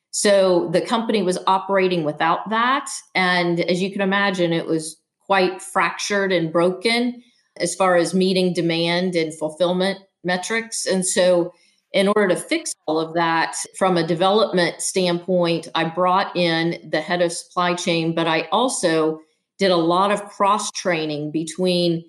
So 0.10 0.70
the 0.70 0.82
company 0.82 1.22
was 1.22 1.38
operating 1.46 2.04
without 2.04 2.50
that 2.50 2.90
and 3.14 3.60
as 3.60 3.82
you 3.82 3.92
can 3.92 4.02
imagine 4.02 4.52
it 4.52 4.66
was 4.66 4.98
quite 5.26 5.62
fractured 5.62 6.32
and 6.32 6.52
broken 6.52 7.22
as 7.58 7.76
far 7.76 7.96
as 7.96 8.14
meeting 8.14 8.54
demand 8.54 9.16
and 9.16 9.34
fulfillment 9.34 10.00
metrics 10.24 10.86
and 10.86 11.06
so 11.06 11.54
in 11.96 12.10
order 12.10 12.28
to 12.28 12.36
fix 12.36 12.74
all 12.88 13.00
of 13.00 13.14
that 13.14 13.56
from 13.78 13.96
a 13.96 14.06
development 14.06 14.82
standpoint, 14.82 15.70
I 15.76 15.86
brought 15.86 16.36
in 16.36 16.90
the 16.92 17.00
head 17.00 17.22
of 17.22 17.32
supply 17.32 17.74
chain, 17.74 18.14
but 18.14 18.28
I 18.28 18.50
also 18.52 19.22
did 19.58 19.72
a 19.72 19.78
lot 19.78 20.12
of 20.12 20.26
cross 20.26 20.70
training 20.72 21.32
between 21.32 22.04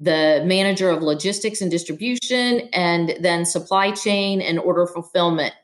the 0.00 0.42
manager 0.44 0.90
of 0.90 1.02
logistics 1.02 1.60
and 1.60 1.70
distribution 1.70 2.68
and 2.72 3.14
then 3.20 3.44
supply 3.44 3.92
chain 3.92 4.40
and 4.40 4.58
order 4.58 4.88
fulfillment 4.88 5.54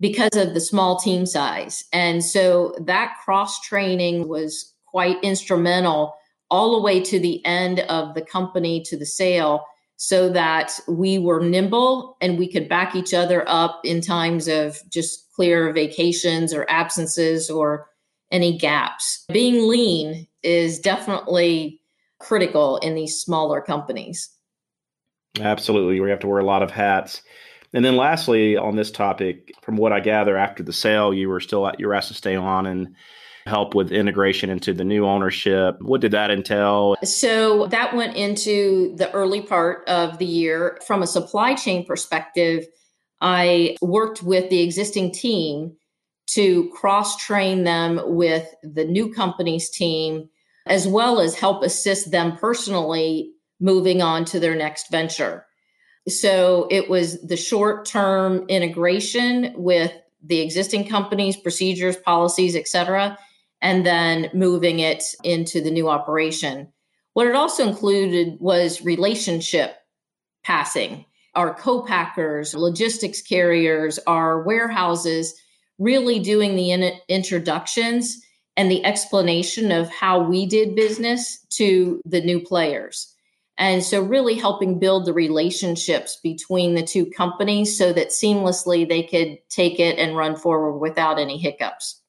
because 0.00 0.34
of 0.34 0.54
the 0.54 0.60
small 0.60 0.98
team 0.98 1.26
size. 1.26 1.84
And 1.92 2.24
so 2.24 2.74
that 2.80 3.16
cross 3.22 3.60
training 3.60 4.26
was 4.26 4.72
quite 4.96 5.22
instrumental 5.22 6.14
all 6.48 6.74
the 6.74 6.82
way 6.82 7.02
to 7.02 7.20
the 7.20 7.44
end 7.44 7.80
of 7.80 8.14
the 8.14 8.22
company 8.22 8.82
to 8.82 8.96
the 8.96 9.04
sale 9.04 9.62
so 9.96 10.30
that 10.30 10.72
we 10.88 11.18
were 11.18 11.38
nimble 11.38 12.16
and 12.22 12.38
we 12.38 12.50
could 12.50 12.66
back 12.66 12.96
each 12.96 13.12
other 13.12 13.46
up 13.46 13.78
in 13.84 14.00
times 14.00 14.48
of 14.48 14.80
just 14.88 15.30
clear 15.34 15.70
vacations 15.70 16.54
or 16.54 16.64
absences 16.70 17.50
or 17.50 17.90
any 18.30 18.56
gaps. 18.56 19.26
Being 19.30 19.68
lean 19.68 20.26
is 20.42 20.78
definitely 20.78 21.78
critical 22.18 22.78
in 22.78 22.94
these 22.94 23.20
smaller 23.20 23.60
companies. 23.60 24.30
Absolutely. 25.38 26.00
We 26.00 26.08
have 26.08 26.20
to 26.20 26.26
wear 26.26 26.38
a 26.38 26.46
lot 26.46 26.62
of 26.62 26.70
hats. 26.70 27.20
And 27.74 27.84
then 27.84 27.98
lastly 27.98 28.56
on 28.56 28.76
this 28.76 28.90
topic, 28.90 29.52
from 29.60 29.76
what 29.76 29.92
I 29.92 30.00
gather 30.00 30.38
after 30.38 30.62
the 30.62 30.72
sale, 30.72 31.12
you 31.12 31.28
were 31.28 31.40
still 31.40 31.70
you 31.78 31.86
were 31.86 31.92
asked 31.92 32.08
to 32.08 32.14
stay 32.14 32.34
on 32.34 32.64
and 32.64 32.96
help 33.46 33.74
with 33.74 33.92
integration 33.92 34.50
into 34.50 34.72
the 34.72 34.84
new 34.84 35.06
ownership. 35.06 35.76
What 35.80 36.00
did 36.00 36.12
that 36.12 36.30
entail? 36.30 36.96
So 37.04 37.66
that 37.68 37.94
went 37.94 38.16
into 38.16 38.94
the 38.96 39.10
early 39.12 39.40
part 39.40 39.88
of 39.88 40.18
the 40.18 40.26
year. 40.26 40.78
From 40.86 41.02
a 41.02 41.06
supply 41.06 41.54
chain 41.54 41.86
perspective, 41.86 42.66
I 43.20 43.76
worked 43.80 44.22
with 44.22 44.50
the 44.50 44.60
existing 44.60 45.12
team 45.12 45.76
to 46.30 46.68
cross 46.70 47.16
train 47.16 47.64
them 47.64 48.00
with 48.04 48.52
the 48.62 48.84
new 48.84 49.12
company's 49.12 49.70
team, 49.70 50.28
as 50.66 50.88
well 50.88 51.20
as 51.20 51.38
help 51.38 51.62
assist 51.62 52.10
them 52.10 52.36
personally 52.36 53.30
moving 53.60 54.02
on 54.02 54.24
to 54.26 54.40
their 54.40 54.56
next 54.56 54.90
venture. 54.90 55.46
So 56.08 56.66
it 56.70 56.90
was 56.90 57.22
the 57.22 57.36
short 57.36 57.86
term 57.86 58.44
integration 58.48 59.54
with 59.56 59.92
the 60.22 60.40
existing 60.40 60.88
companies, 60.88 61.36
procedures, 61.36 61.96
policies, 61.96 62.56
et 62.56 62.66
cetera, 62.66 63.16
and 63.60 63.84
then 63.84 64.30
moving 64.34 64.80
it 64.80 65.02
into 65.24 65.60
the 65.60 65.70
new 65.70 65.88
operation. 65.88 66.68
What 67.14 67.26
it 67.26 67.34
also 67.34 67.66
included 67.66 68.38
was 68.40 68.84
relationship 68.84 69.76
passing. 70.44 71.06
Our 71.34 71.54
co-packers, 71.54 72.54
logistics 72.54 73.22
carriers, 73.22 73.98
our 74.06 74.42
warehouses, 74.42 75.34
really 75.78 76.18
doing 76.18 76.56
the 76.56 76.70
in- 76.70 76.98
introductions 77.08 78.22
and 78.56 78.70
the 78.70 78.84
explanation 78.84 79.70
of 79.70 79.90
how 79.90 80.22
we 80.22 80.46
did 80.46 80.74
business 80.74 81.44
to 81.50 82.00
the 82.06 82.22
new 82.22 82.40
players. 82.40 83.12
And 83.58 83.82
so, 83.82 84.02
really 84.02 84.34
helping 84.34 84.78
build 84.78 85.06
the 85.06 85.14
relationships 85.14 86.18
between 86.22 86.74
the 86.74 86.82
two 86.82 87.06
companies 87.06 87.76
so 87.76 87.92
that 87.92 88.08
seamlessly 88.08 88.86
they 88.86 89.02
could 89.02 89.38
take 89.48 89.80
it 89.80 89.98
and 89.98 90.16
run 90.16 90.36
forward 90.36 90.78
without 90.78 91.18
any 91.18 91.38
hiccups. 91.38 92.02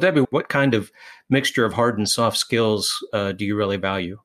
Debbie, 0.00 0.24
what 0.30 0.48
kind 0.48 0.74
of 0.74 0.90
mixture 1.30 1.64
of 1.64 1.72
hard 1.72 1.98
and 1.98 2.08
soft 2.08 2.36
skills 2.36 3.04
uh, 3.12 3.32
do 3.32 3.44
you 3.44 3.54
really 3.54 3.76
value? 3.76 4.18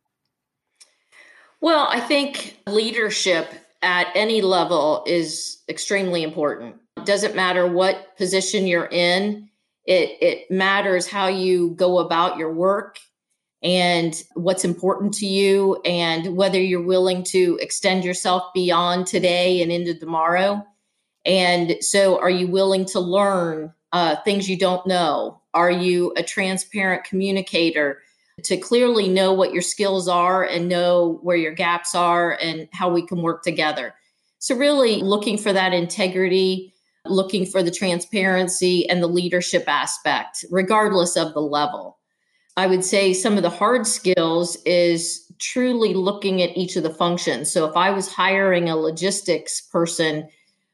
Well, 1.61 1.87
I 1.89 1.99
think 1.99 2.57
leadership 2.67 3.53
at 3.81 4.07
any 4.15 4.41
level 4.41 5.03
is 5.05 5.61
extremely 5.69 6.23
important. 6.23 6.77
It 6.97 7.05
doesn't 7.05 7.35
matter 7.35 7.67
what 7.67 8.17
position 8.17 8.65
you're 8.65 8.89
in, 8.91 9.49
it, 9.85 10.17
it 10.21 10.51
matters 10.51 11.07
how 11.07 11.27
you 11.27 11.71
go 11.71 11.99
about 11.99 12.37
your 12.37 12.53
work 12.53 12.99
and 13.61 14.23
what's 14.35 14.63
important 14.63 15.13
to 15.15 15.25
you, 15.25 15.81
and 15.83 16.37
whether 16.37 16.61
you're 16.61 16.81
willing 16.81 17.23
to 17.23 17.57
extend 17.61 18.05
yourself 18.05 18.43
beyond 18.53 19.05
today 19.05 19.61
and 19.61 19.69
into 19.71 19.93
tomorrow. 19.93 20.65
And 21.25 21.75
so, 21.81 22.19
are 22.19 22.29
you 22.29 22.47
willing 22.47 22.85
to 22.85 23.01
learn 23.01 23.73
uh, 23.91 24.15
things 24.23 24.49
you 24.49 24.57
don't 24.57 24.85
know? 24.87 25.38
Are 25.53 25.71
you 25.71 26.13
a 26.15 26.23
transparent 26.23 27.03
communicator 27.03 28.01
to 28.43 28.57
clearly 28.57 29.07
know 29.07 29.33
what 29.33 29.51
your 29.51 29.61
skills 29.61 30.07
are 30.07 30.43
and 30.45 30.69
know 30.69 31.19
where 31.21 31.37
your 31.37 31.53
gaps 31.53 31.95
are 31.95 32.37
and 32.41 32.67
how 32.71 32.89
we 32.89 33.05
can 33.05 33.21
work 33.21 33.43
together? 33.43 33.93
So, 34.39 34.55
really 34.55 35.01
looking 35.01 35.37
for 35.37 35.51
that 35.51 35.73
integrity, 35.73 36.73
looking 37.05 37.45
for 37.45 37.61
the 37.61 37.71
transparency 37.71 38.89
and 38.89 39.01
the 39.03 39.07
leadership 39.07 39.65
aspect, 39.67 40.45
regardless 40.49 41.17
of 41.17 41.33
the 41.33 41.41
level. 41.41 41.97
I 42.55 42.67
would 42.67 42.83
say 42.83 43.13
some 43.13 43.37
of 43.37 43.43
the 43.43 43.49
hard 43.49 43.87
skills 43.87 44.57
is 44.65 45.31
truly 45.39 45.93
looking 45.93 46.41
at 46.41 46.55
each 46.57 46.75
of 46.75 46.83
the 46.83 46.93
functions. 46.93 47.51
So, 47.51 47.65
if 47.67 47.75
I 47.75 47.91
was 47.91 48.11
hiring 48.11 48.69
a 48.69 48.77
logistics 48.77 49.61
person, 49.61 50.29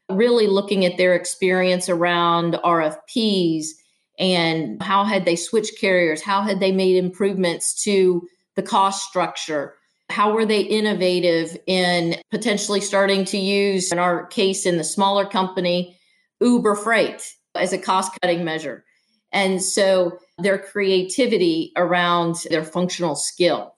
really 0.09 0.47
looking 0.47 0.85
at 0.85 0.97
their 0.97 1.15
experience 1.15 1.89
around 1.89 2.55
RFPs 2.63 3.67
and 4.17 4.81
how 4.81 5.03
had 5.03 5.25
they 5.25 5.35
switched 5.35 5.79
carriers? 5.79 6.21
How 6.21 6.41
had 6.41 6.59
they 6.59 6.71
made 6.71 6.95
improvements 6.95 7.83
to 7.83 8.27
the 8.55 8.63
cost 8.63 9.07
structure? 9.07 9.75
How 10.09 10.33
were 10.33 10.45
they 10.45 10.61
innovative 10.61 11.57
in 11.67 12.15
potentially 12.31 12.81
starting 12.81 13.25
to 13.25 13.37
use 13.37 13.91
in 13.91 13.99
our 13.99 14.27
case 14.27 14.65
in 14.65 14.77
the 14.77 14.83
smaller 14.83 15.25
company 15.25 15.97
uber 16.39 16.75
freight 16.75 17.33
as 17.55 17.73
a 17.73 17.77
cost 17.77 18.17
cutting 18.21 18.45
measure? 18.45 18.85
And 19.31 19.61
so 19.61 20.19
their 20.37 20.57
creativity 20.57 21.71
around 21.75 22.35
their 22.49 22.63
functional 22.63 23.15
skill. 23.15 23.75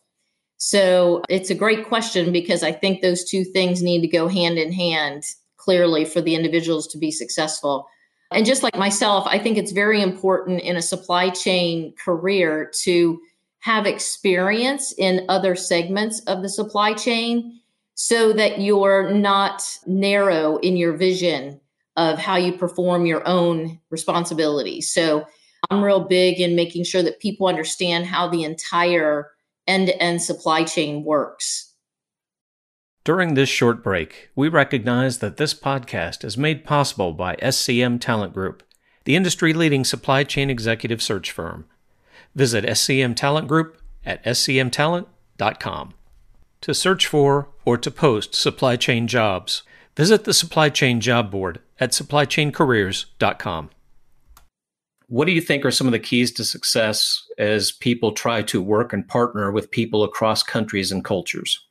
So 0.58 1.24
it's 1.30 1.50
a 1.50 1.56
great 1.56 1.88
question 1.88 2.32
because 2.32 2.64
i 2.64 2.72
think 2.72 3.02
those 3.02 3.24
two 3.24 3.44
things 3.44 3.84
need 3.84 4.02
to 4.02 4.08
go 4.08 4.28
hand 4.28 4.58
in 4.58 4.72
hand 4.72 5.24
clearly 5.58 6.04
for 6.04 6.20
the 6.20 6.34
individuals 6.34 6.88
to 6.88 6.98
be 6.98 7.12
successful 7.12 7.88
And 8.32 8.46
just 8.46 8.64
like 8.64 8.76
myself, 8.76 9.26
I 9.28 9.40
think 9.40 9.58
it's 9.58 9.72
very 9.72 10.02
important 10.02 10.62
in 10.62 10.76
a 10.76 10.82
supply 10.82 11.30
chain 11.30 11.94
career 12.04 12.72
to 12.82 13.20
have 13.60 13.86
experience 13.86 14.94
in 14.98 15.26
other 15.30 15.56
segments 15.56 16.20
of 16.22 16.42
the 16.42 16.50
supply 16.50 16.94
chain 16.94 17.60
so 17.96 18.32
that 18.34 18.62
you're 18.62 19.12
not 19.12 19.64
narrow 19.86 20.58
in 20.58 20.78
your 20.78 20.94
vision 20.94 21.60
of 21.96 22.20
how 22.20 22.36
you 22.36 22.54
perform 22.54 23.06
your 23.06 23.28
own 23.28 23.80
responsibilities. 23.90 24.92
So 24.92 25.26
I'm 25.70 25.84
real 25.84 26.02
big 26.02 26.40
in 26.40 26.56
making 26.56 26.84
sure 26.84 27.02
that 27.02 27.20
people 27.20 27.48
understand 27.48 28.06
how 28.06 28.28
the 28.28 28.44
entire 28.44 29.32
end 29.66 29.88
to 29.88 30.02
end 30.02 30.22
supply 30.22 30.64
chain 30.64 31.04
works. 31.04 31.67
During 33.08 33.36
this 33.36 33.48
short 33.48 33.86
break, 33.86 34.32
we 34.36 34.50
recognize 34.50 35.20
that 35.20 35.38
this 35.38 35.54
podcast 35.54 36.26
is 36.26 36.38
made 36.38 36.66
possible 36.66 37.14
by 37.14 37.38
SCM 37.38 38.02
Talent 38.02 38.34
Group, 38.34 38.64
the 39.06 39.16
industry 39.16 39.54
leading 39.54 39.86
supply 39.86 40.26
chain 40.26 40.50
executive 40.50 41.02
search 41.02 41.32
firm. 41.32 41.64
Visit 42.36 42.66
SCM 42.66 43.16
Talent 43.16 43.48
Group 43.48 43.82
at 44.06 44.22
scmtalent.com. 44.26 45.94
To 46.60 46.74
search 46.74 47.08
for 47.08 47.48
or 47.64 47.78
to 47.78 47.90
post 47.90 48.36
supply 48.36 48.76
chain 48.76 49.08
jobs, 49.08 49.64
visit 49.96 50.26
the 50.26 50.34
Supply 50.34 50.68
Chain 50.68 51.00
Job 51.00 51.32
Board 51.32 51.62
at 51.80 51.92
supplychaincareers.com. 51.92 53.70
What 55.08 55.28
do 55.28 55.32
you 55.32 55.40
think 55.40 55.64
are 55.64 55.72
some 55.72 55.88
of 55.88 55.94
the 55.94 56.00
keys 56.00 56.34
to 56.34 56.44
success 56.44 57.26
as 57.38 57.72
people 57.72 58.12
try 58.12 58.42
to 58.42 58.62
work 58.62 58.92
and 58.92 59.08
partner 59.08 59.50
with 59.50 59.72
people 59.72 60.04
across 60.04 60.44
countries 60.44 60.92
and 60.92 61.06
cultures? 61.06 61.67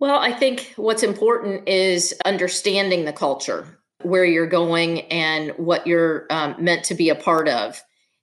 Well, 0.00 0.18
I 0.18 0.32
think 0.32 0.72
what's 0.76 1.02
important 1.02 1.68
is 1.68 2.14
understanding 2.24 3.04
the 3.04 3.12
culture, 3.12 3.78
where 4.02 4.24
you're 4.24 4.46
going, 4.46 5.00
and 5.12 5.50
what 5.56 5.86
you're 5.86 6.26
um, 6.30 6.54
meant 6.58 6.84
to 6.84 6.94
be 6.94 7.08
a 7.08 7.16
part 7.16 7.48
of. 7.48 7.82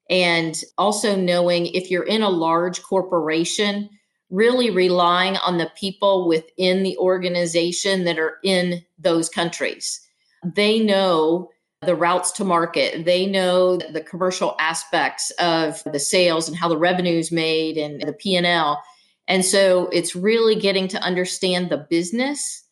And 0.09 0.61
also 0.77 1.15
knowing 1.15 1.67
if 1.67 1.91
you're 1.91 2.03
in 2.03 2.21
a 2.21 2.29
large 2.29 2.81
corporation, 2.83 3.89
really 4.29 4.69
relying 4.69 5.37
on 5.37 5.57
the 5.57 5.71
people 5.75 6.27
within 6.27 6.83
the 6.83 6.97
organization 6.97 8.05
that 8.05 8.19
are 8.19 8.37
in 8.43 8.83
those 8.97 9.29
countries. 9.29 9.99
They 10.43 10.79
know 10.79 11.49
the 11.81 11.95
routes 11.95 12.31
to 12.33 12.43
market. 12.43 13.05
They 13.05 13.25
know 13.25 13.77
the 13.77 14.01
commercial 14.01 14.55
aspects 14.59 15.31
of 15.39 15.83
the 15.91 15.99
sales 15.99 16.47
and 16.47 16.57
how 16.57 16.67
the 16.67 16.77
revenue 16.77 17.17
is 17.17 17.31
made 17.31 17.77
and 17.77 18.01
the 18.01 18.13
P&L. 18.13 18.81
And 19.27 19.43
so 19.43 19.87
it's 19.91 20.15
really 20.15 20.55
getting 20.55 20.87
to 20.89 21.01
understand 21.01 21.69
the 21.69 21.85
business 21.89 22.63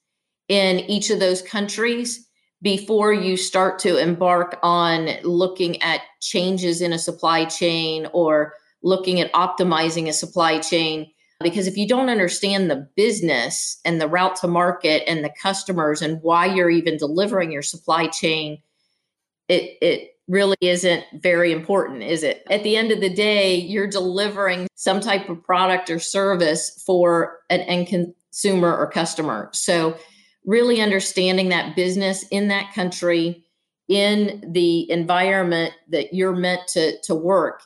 in 0.47 0.79
each 0.81 1.09
of 1.09 1.19
those 1.19 1.41
countries 1.41 2.27
before 2.61 3.11
you 3.11 3.35
start 3.35 3.79
to 3.79 3.97
embark 3.97 4.57
on 4.63 5.09
looking 5.23 5.81
at 5.81 6.01
changes 6.21 6.81
in 6.81 6.93
a 6.93 6.99
supply 6.99 7.45
chain 7.45 8.07
or 8.13 8.53
looking 8.83 9.19
at 9.19 9.31
optimizing 9.33 10.07
a 10.07 10.13
supply 10.13 10.59
chain. 10.59 11.09
Because 11.41 11.67
if 11.67 11.75
you 11.75 11.87
don't 11.87 12.09
understand 12.09 12.69
the 12.69 12.87
business 12.95 13.79
and 13.83 13.99
the 13.99 14.07
route 14.07 14.37
to 14.37 14.47
market 14.47 15.03
and 15.07 15.25
the 15.25 15.33
customers 15.41 16.01
and 16.01 16.21
why 16.21 16.45
you're 16.45 16.69
even 16.69 16.97
delivering 16.97 17.51
your 17.51 17.61
supply 17.61 18.07
chain, 18.07 18.61
it, 19.49 19.77
it 19.81 20.12
really 20.27 20.57
isn't 20.61 21.03
very 21.21 21.51
important, 21.51 22.03
is 22.03 22.23
it? 22.23 22.43
At 22.49 22.63
the 22.63 22.75
end 22.75 22.91
of 22.91 23.01
the 23.01 23.13
day, 23.13 23.55
you're 23.55 23.87
delivering 23.87 24.67
some 24.75 24.99
type 24.99 25.29
of 25.29 25.43
product 25.43 25.89
or 25.89 25.99
service 25.99 26.81
for 26.85 27.39
an 27.49 27.61
end 27.61 27.87
consumer 27.87 28.75
or 28.75 28.89
customer. 28.89 29.49
So, 29.53 29.97
really 30.45 30.81
understanding 30.81 31.49
that 31.49 31.75
business 31.75 32.25
in 32.29 32.49
that 32.49 32.73
country, 32.73 33.45
in 33.87 34.43
the 34.51 34.89
environment 34.91 35.73
that 35.89 36.13
you're 36.13 36.35
meant 36.35 36.67
to, 36.69 36.99
to 37.01 37.15
work. 37.15 37.61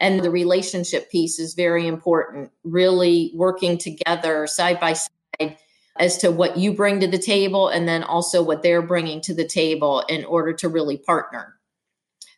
And 0.00 0.20
the 0.20 0.30
relationship 0.30 1.10
piece 1.10 1.38
is 1.38 1.54
very 1.54 1.86
important, 1.86 2.50
really 2.64 3.32
working 3.34 3.78
together 3.78 4.46
side 4.46 4.78
by 4.78 4.92
side 4.92 5.56
as 5.98 6.18
to 6.18 6.30
what 6.30 6.56
you 6.56 6.72
bring 6.72 7.00
to 7.00 7.08
the 7.08 7.18
table 7.18 7.68
and 7.68 7.88
then 7.88 8.04
also 8.04 8.42
what 8.42 8.62
they're 8.62 8.82
bringing 8.82 9.20
to 9.22 9.34
the 9.34 9.46
table 9.46 10.04
in 10.08 10.24
order 10.24 10.52
to 10.52 10.68
really 10.68 10.96
partner. 10.96 11.57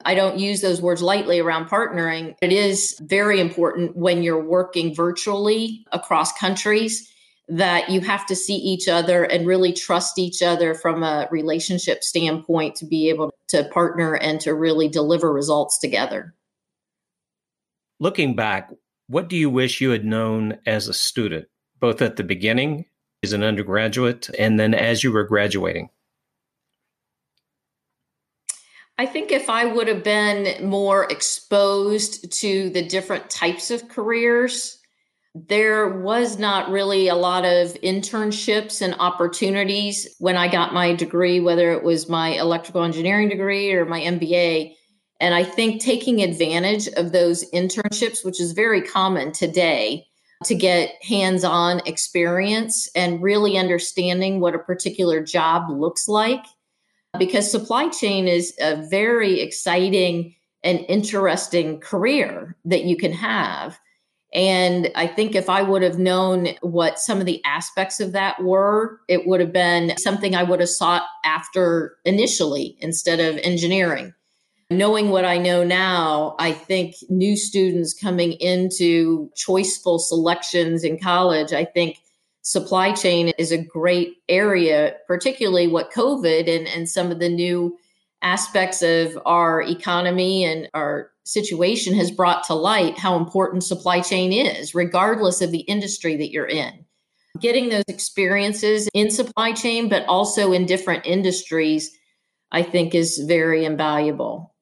I 0.05 0.15
don't 0.15 0.39
use 0.39 0.61
those 0.61 0.81
words 0.81 1.03
lightly 1.03 1.41
around 1.41 1.69
partnering. 1.69 2.35
It 2.41 2.53
is 2.53 2.99
very 3.01 3.41
important 3.41 3.97
when 3.97 4.23
you're 4.23 4.43
working 4.43 4.95
virtually 4.95 5.85
across 5.93 6.33
countries 6.39 7.13
that 7.49 7.91
you 7.91 8.01
have 8.01 8.25
to 8.27 8.37
see 8.37 8.57
each 8.57 8.89
other 8.89 9.25
and 9.25 9.47
really 9.47 9.73
trust 9.73 10.19
each 10.19 10.41
other 10.41 10.75
from 10.75 11.03
a 11.03 11.29
relationship 11.31 12.05
standpoint 12.05 12.77
to 12.77 12.87
be 12.87 13.09
able 13.09 13.33
to 13.49 13.65
partner 13.65 14.15
and 14.15 14.41
to 14.41 14.55
really 14.55 14.89
deliver 14.89 15.33
results 15.33 15.79
together. 15.79 16.35
Looking 17.99 18.37
back, 18.37 18.71
what 19.09 19.29
do 19.29 19.37
you 19.37 19.51
wish 19.51 19.81
you 19.81 19.91
had 19.91 20.05
known 20.05 20.59
as 20.65 20.87
a 20.87 20.95
student, 20.95 21.49
both 21.81 22.01
at 22.01 22.17
the 22.17 22.25
beginning 22.25 22.87
as 23.25 23.33
an 23.33 23.43
undergraduate 23.43 24.31
and 24.39 24.59
then 24.59 24.73
as 24.73 25.03
you 25.03 25.11
were 25.11 25.25
graduating? 25.25 25.91
I 29.01 29.07
think 29.07 29.33
if 29.33 29.49
I 29.49 29.65
would 29.65 29.89
have 29.89 30.05
been 30.05 30.69
more 30.69 31.11
exposed 31.11 32.31
to 32.41 32.69
the 32.69 32.87
different 32.87 33.31
types 33.31 33.71
of 33.71 33.89
careers, 33.89 34.79
there 35.35 35.89
was 35.89 36.39
not 36.39 36.69
really 36.71 37.09
a 37.09 37.15
lot 37.15 37.47
of 37.47 37.73
internships 37.81 38.83
and 38.83 38.95
opportunities 38.99 40.07
when 40.19 40.37
I 40.37 40.49
got 40.49 40.75
my 40.75 40.95
degree, 40.95 41.41
whether 41.41 41.73
it 41.73 41.83
was 41.83 42.11
my 42.11 42.39
electrical 42.39 42.85
engineering 42.85 43.31
degree 43.31 43.73
or 43.73 43.87
my 43.87 44.03
MBA. 44.03 44.75
And 45.19 45.35
I 45.35 45.45
think 45.45 45.81
taking 45.81 46.21
advantage 46.21 46.87
of 46.89 47.13
those 47.13 47.51
internships, 47.53 48.23
which 48.23 48.39
is 48.39 48.53
very 48.53 48.83
common 48.83 49.33
today, 49.33 50.05
to 50.45 50.55
get 50.55 51.03
hands 51.03 51.43
on 51.43 51.81
experience 51.87 52.87
and 52.95 53.23
really 53.23 53.57
understanding 53.57 54.41
what 54.41 54.55
a 54.55 54.59
particular 54.59 55.25
job 55.25 55.71
looks 55.71 56.07
like 56.07 56.45
because 57.19 57.51
supply 57.51 57.89
chain 57.89 58.29
is 58.29 58.55
a 58.61 58.77
very 58.89 59.41
exciting 59.41 60.35
and 60.63 60.85
interesting 60.89 61.81
career 61.81 62.57
that 62.65 62.85
you 62.85 62.97
can 62.97 63.13
have. 63.13 63.79
And 64.33 64.91
I 64.95 65.09
think 65.09 65.35
if 65.35 65.49
I 65.49 65.63
would 65.63 65.83
have 65.83 65.99
known 65.99 66.49
what 66.61 67.01
some 67.01 67.19
of 67.19 67.27
the 67.27 67.43
aspects 67.45 67.99
of 67.99 68.13
that 68.13 68.43
were, 68.43 69.01
it 69.09 69.27
would 69.27 69.41
have 69.41 69.53
been 69.53 69.97
something 69.99 70.37
I 70.37 70.45
would 70.45 70.61
have 70.61 70.69
sought 70.69 71.03
after 71.25 71.97
initially 72.05 72.77
instead 72.81 73.19
of 73.19 73.39
engineering. 73.39 74.15
Knowing 74.71 75.11
what 75.11 75.25
I 75.25 75.37
know 75.37 75.65
now, 75.65 76.37
I 76.39 76.53
think 76.53 76.95
new 77.09 77.37
students 77.37 77.93
coming 77.93 78.35
into 78.35 79.29
choiceful 79.35 79.99
selections 79.99 80.85
in 80.85 80.97
college, 80.97 81.53
I 81.53 81.65
think 81.65 81.99
supply 82.51 82.91
chain 82.91 83.29
is 83.39 83.53
a 83.53 83.65
great 83.65 84.17
area, 84.29 84.97
particularly 85.07 85.69
what 85.69 85.93
COVID 85.93 86.49
and, 86.49 86.67
and 86.67 86.89
some 86.89 87.13
of 87.13 87.21
the 87.21 87.29
new 87.29 87.79
aspects 88.23 88.83
of 88.83 89.17
our 89.25 89.63
economy 89.63 90.45
and 90.45 90.69
our 90.75 91.13
situation 91.25 91.95
has 91.95 92.11
brought 92.11 92.43
to 92.43 92.55
light 92.55 92.99
how 92.99 93.17
important 93.17 93.63
supply 93.63 94.01
chain 94.01 94.33
is, 94.33 94.75
regardless 94.75 95.41
of 95.41 95.53
the 95.53 95.61
industry 95.61 96.17
that 96.17 96.33
you're 96.33 96.45
in. 96.45 96.85
Getting 97.41 97.69
those 97.69 97.85
experiences 97.87 98.89
in 98.95 99.13
supply 99.13 99.53
chain, 99.53 99.89
but 99.89 100.05
also 100.07 100.53
in 100.53 100.67
different 100.67 101.07
industries, 101.07 101.97
I 102.51 102.65
think 102.65 102.97
is 102.97 103.19
very 103.29 103.65
invaluable. 103.65 104.57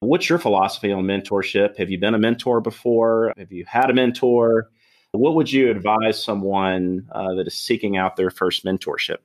What's 0.00 0.28
your 0.28 0.38
philosophy 0.38 0.92
on 0.92 1.04
mentorship? 1.04 1.78
Have 1.78 1.88
you 1.88 1.98
been 1.98 2.12
a 2.12 2.18
mentor 2.18 2.60
before? 2.60 3.32
Have 3.38 3.52
you 3.52 3.64
had 3.66 3.88
a 3.88 3.94
mentor? 3.94 4.68
What 5.14 5.36
would 5.36 5.52
you 5.52 5.70
advise 5.70 6.22
someone 6.22 7.08
uh, 7.12 7.34
that 7.34 7.46
is 7.46 7.54
seeking 7.54 7.96
out 7.96 8.16
their 8.16 8.30
first 8.30 8.64
mentorship? 8.64 9.18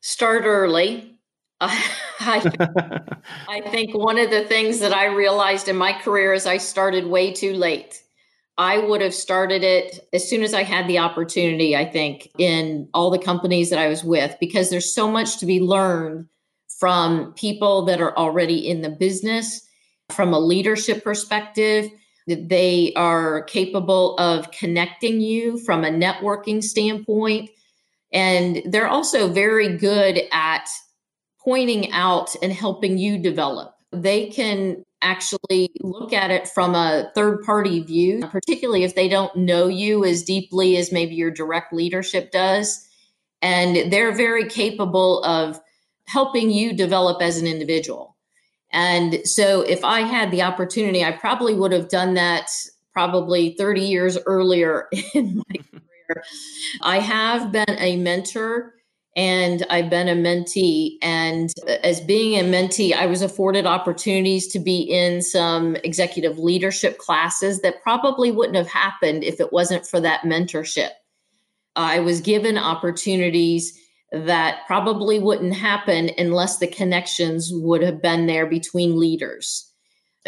Start 0.00 0.44
early. 0.44 1.18
I, 1.60 1.80
I 3.48 3.60
think 3.70 3.94
one 3.94 4.18
of 4.18 4.30
the 4.30 4.44
things 4.44 4.80
that 4.80 4.92
I 4.92 5.06
realized 5.06 5.68
in 5.68 5.76
my 5.76 5.94
career 5.94 6.34
is 6.34 6.46
I 6.46 6.58
started 6.58 7.06
way 7.06 7.32
too 7.32 7.54
late. 7.54 8.02
I 8.58 8.78
would 8.78 9.00
have 9.00 9.14
started 9.14 9.64
it 9.64 10.06
as 10.12 10.28
soon 10.28 10.42
as 10.42 10.52
I 10.52 10.62
had 10.62 10.86
the 10.86 10.98
opportunity, 10.98 11.74
I 11.74 11.86
think, 11.86 12.28
in 12.38 12.88
all 12.92 13.10
the 13.10 13.18
companies 13.18 13.70
that 13.70 13.78
I 13.78 13.88
was 13.88 14.04
with, 14.04 14.36
because 14.38 14.68
there's 14.68 14.94
so 14.94 15.10
much 15.10 15.38
to 15.38 15.46
be 15.46 15.60
learned 15.60 16.28
from 16.78 17.32
people 17.32 17.84
that 17.86 18.00
are 18.00 18.16
already 18.16 18.68
in 18.68 18.82
the 18.82 18.90
business, 18.90 19.66
from 20.10 20.34
a 20.34 20.38
leadership 20.38 21.02
perspective 21.02 21.90
they 22.26 22.92
are 22.96 23.42
capable 23.42 24.16
of 24.18 24.50
connecting 24.50 25.20
you 25.20 25.58
from 25.58 25.84
a 25.84 25.90
networking 25.90 26.62
standpoint. 26.62 27.50
And 28.12 28.62
they're 28.64 28.88
also 28.88 29.28
very 29.28 29.76
good 29.76 30.22
at 30.32 30.66
pointing 31.42 31.92
out 31.92 32.34
and 32.42 32.52
helping 32.52 32.96
you 32.96 33.18
develop. 33.18 33.74
They 33.92 34.30
can 34.30 34.82
actually 35.02 35.68
look 35.80 36.14
at 36.14 36.30
it 36.30 36.48
from 36.48 36.74
a 36.74 37.10
third 37.14 37.42
party 37.44 37.80
view, 37.82 38.20
particularly 38.30 38.84
if 38.84 38.94
they 38.94 39.08
don't 39.08 39.36
know 39.36 39.66
you 39.66 40.02
as 40.04 40.22
deeply 40.22 40.78
as 40.78 40.90
maybe 40.90 41.14
your 41.14 41.30
direct 41.30 41.74
leadership 41.74 42.32
does, 42.32 42.88
And 43.44 43.92
they're 43.92 44.14
very 44.14 44.48
capable 44.48 45.22
of 45.22 45.60
helping 46.06 46.50
you 46.50 46.72
develop 46.72 47.20
as 47.20 47.38
an 47.38 47.46
individual. 47.46 48.13
And 48.74 49.20
so 49.24 49.62
if 49.62 49.84
I 49.84 50.00
had 50.00 50.32
the 50.32 50.42
opportunity, 50.42 51.04
I 51.04 51.12
probably 51.12 51.54
would 51.54 51.70
have 51.70 51.88
done 51.88 52.14
that 52.14 52.50
probably 52.92 53.54
30 53.56 53.80
years 53.80 54.18
earlier 54.26 54.88
in 55.14 55.36
my 55.36 55.56
career. 55.70 56.24
I 56.82 56.98
have 56.98 57.52
been 57.52 57.76
a 57.78 57.96
mentor 57.96 58.74
and 59.16 59.64
I've 59.70 59.90
been 59.90 60.08
a 60.08 60.16
mentee. 60.16 60.96
And 61.02 61.52
uh, 61.68 61.76
as 61.84 62.00
being 62.00 62.38
a 62.38 62.42
mentee, 62.42 62.92
I 62.92 63.06
was 63.06 63.22
afforded 63.22 63.64
opportunities 63.64 64.48
to 64.48 64.58
be 64.58 64.80
in 64.80 65.22
some 65.22 65.76
executive 65.76 66.38
leadership 66.40 66.98
classes 66.98 67.60
that 67.60 67.80
probably 67.80 68.32
wouldn't 68.32 68.56
have 68.56 68.66
happened 68.66 69.22
if 69.22 69.38
it 69.38 69.52
wasn't 69.52 69.86
for 69.86 70.00
that 70.00 70.22
mentorship. 70.22 70.90
I 71.76 72.00
was 72.00 72.20
given 72.20 72.58
opportunities 72.58 73.78
that 74.12 74.60
probably 74.66 75.18
wouldn't 75.18 75.54
happen 75.54 76.10
unless 76.18 76.58
the 76.58 76.66
connections 76.66 77.50
would 77.52 77.82
have 77.82 78.00
been 78.00 78.26
there 78.26 78.46
between 78.46 78.98
leaders. 78.98 79.70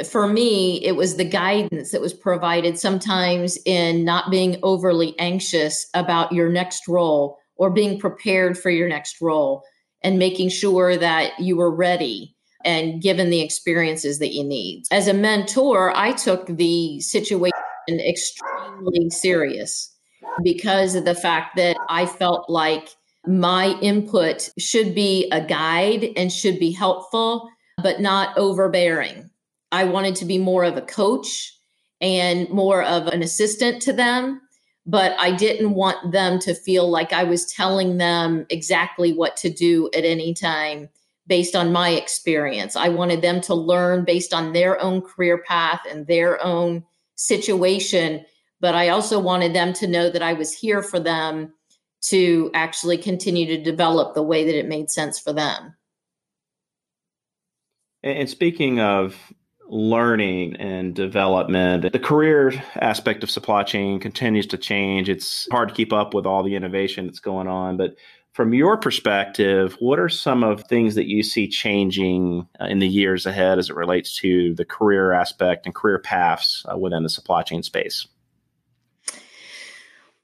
For 0.04 0.26
me, 0.26 0.84
it 0.84 0.96
was 0.96 1.16
the 1.16 1.24
guidance 1.24 1.92
that 1.92 2.00
was 2.00 2.12
provided 2.12 2.78
sometimes 2.78 3.58
in 3.64 4.04
not 4.04 4.30
being 4.30 4.58
overly 4.62 5.18
anxious 5.18 5.86
about 5.94 6.32
your 6.32 6.50
next 6.50 6.86
role 6.86 7.38
or 7.56 7.70
being 7.70 7.98
prepared 7.98 8.58
for 8.58 8.68
your 8.68 8.88
next 8.88 9.20
role 9.22 9.62
and 10.02 10.18
making 10.18 10.50
sure 10.50 10.96
that 10.96 11.38
you 11.40 11.56
were 11.56 11.74
ready 11.74 12.34
and 12.64 13.00
given 13.00 13.30
the 13.30 13.40
experiences 13.40 14.18
that 14.18 14.34
you 14.34 14.44
need. 14.44 14.82
As 14.90 15.08
a 15.08 15.14
mentor, 15.14 15.96
I 15.96 16.12
took 16.12 16.46
the 16.46 17.00
situation 17.00 17.52
extremely 17.88 19.08
serious 19.10 19.94
because 20.42 20.94
of 20.94 21.04
the 21.04 21.14
fact 21.14 21.56
that 21.56 21.76
I 21.88 22.04
felt 22.04 22.50
like 22.50 22.90
my 23.26 23.78
input 23.80 24.50
should 24.58 24.94
be 24.94 25.28
a 25.30 25.40
guide 25.40 26.08
and 26.16 26.32
should 26.32 26.58
be 26.58 26.72
helpful, 26.72 27.48
but 27.82 28.00
not 28.00 28.36
overbearing. 28.38 29.30
I 29.72 29.84
wanted 29.84 30.16
to 30.16 30.24
be 30.24 30.38
more 30.38 30.64
of 30.64 30.76
a 30.76 30.82
coach 30.82 31.52
and 32.00 32.48
more 32.50 32.82
of 32.82 33.06
an 33.08 33.22
assistant 33.22 33.82
to 33.82 33.92
them 33.92 34.40
but 34.86 35.16
I 35.18 35.32
didn't 35.32 35.74
want 35.74 36.12
them 36.12 36.38
to 36.40 36.54
feel 36.54 36.88
like 36.88 37.12
I 37.12 37.24
was 37.24 37.52
telling 37.52 37.98
them 37.98 38.46
exactly 38.48 39.12
what 39.12 39.36
to 39.38 39.50
do 39.50 39.90
at 39.94 40.04
any 40.04 40.32
time 40.32 40.88
based 41.26 41.56
on 41.56 41.72
my 41.72 41.90
experience. 41.90 42.76
I 42.76 42.88
wanted 42.88 43.20
them 43.20 43.40
to 43.42 43.54
learn 43.54 44.04
based 44.04 44.32
on 44.32 44.52
their 44.52 44.80
own 44.80 45.02
career 45.02 45.42
path 45.42 45.80
and 45.90 46.06
their 46.06 46.42
own 46.42 46.84
situation, 47.16 48.24
but 48.60 48.76
I 48.76 48.90
also 48.90 49.18
wanted 49.18 49.52
them 49.52 49.72
to 49.74 49.88
know 49.88 50.08
that 50.08 50.22
I 50.22 50.34
was 50.34 50.52
here 50.52 50.82
for 50.82 51.00
them 51.00 51.52
to 52.08 52.50
actually 52.54 52.98
continue 52.98 53.46
to 53.46 53.62
develop 53.62 54.14
the 54.14 54.22
way 54.22 54.44
that 54.44 54.58
it 54.58 54.68
made 54.68 54.90
sense 54.90 55.18
for 55.18 55.32
them. 55.32 55.74
And 58.02 58.28
speaking 58.28 58.80
of 58.80 59.16
learning 59.68 60.56
and 60.56 60.94
development. 60.94 61.90
The 61.92 61.98
career 61.98 62.52
aspect 62.76 63.22
of 63.22 63.30
supply 63.30 63.64
chain 63.64 63.98
continues 63.98 64.46
to 64.48 64.58
change. 64.58 65.08
It's 65.08 65.48
hard 65.50 65.68
to 65.68 65.74
keep 65.74 65.92
up 65.92 66.14
with 66.14 66.26
all 66.26 66.42
the 66.42 66.54
innovation 66.54 67.06
that's 67.06 67.18
going 67.18 67.48
on, 67.48 67.76
but 67.76 67.96
from 68.32 68.52
your 68.52 68.76
perspective, 68.76 69.76
what 69.80 69.98
are 69.98 70.10
some 70.10 70.44
of 70.44 70.64
things 70.64 70.94
that 70.96 71.08
you 71.08 71.22
see 71.22 71.48
changing 71.48 72.46
uh, 72.60 72.66
in 72.66 72.80
the 72.80 72.86
years 72.86 73.24
ahead 73.24 73.58
as 73.58 73.70
it 73.70 73.76
relates 73.76 74.14
to 74.18 74.54
the 74.54 74.64
career 74.64 75.12
aspect 75.12 75.64
and 75.64 75.74
career 75.74 75.98
paths 75.98 76.64
uh, 76.70 76.76
within 76.76 77.02
the 77.02 77.08
supply 77.08 77.42
chain 77.42 77.62
space? 77.62 78.06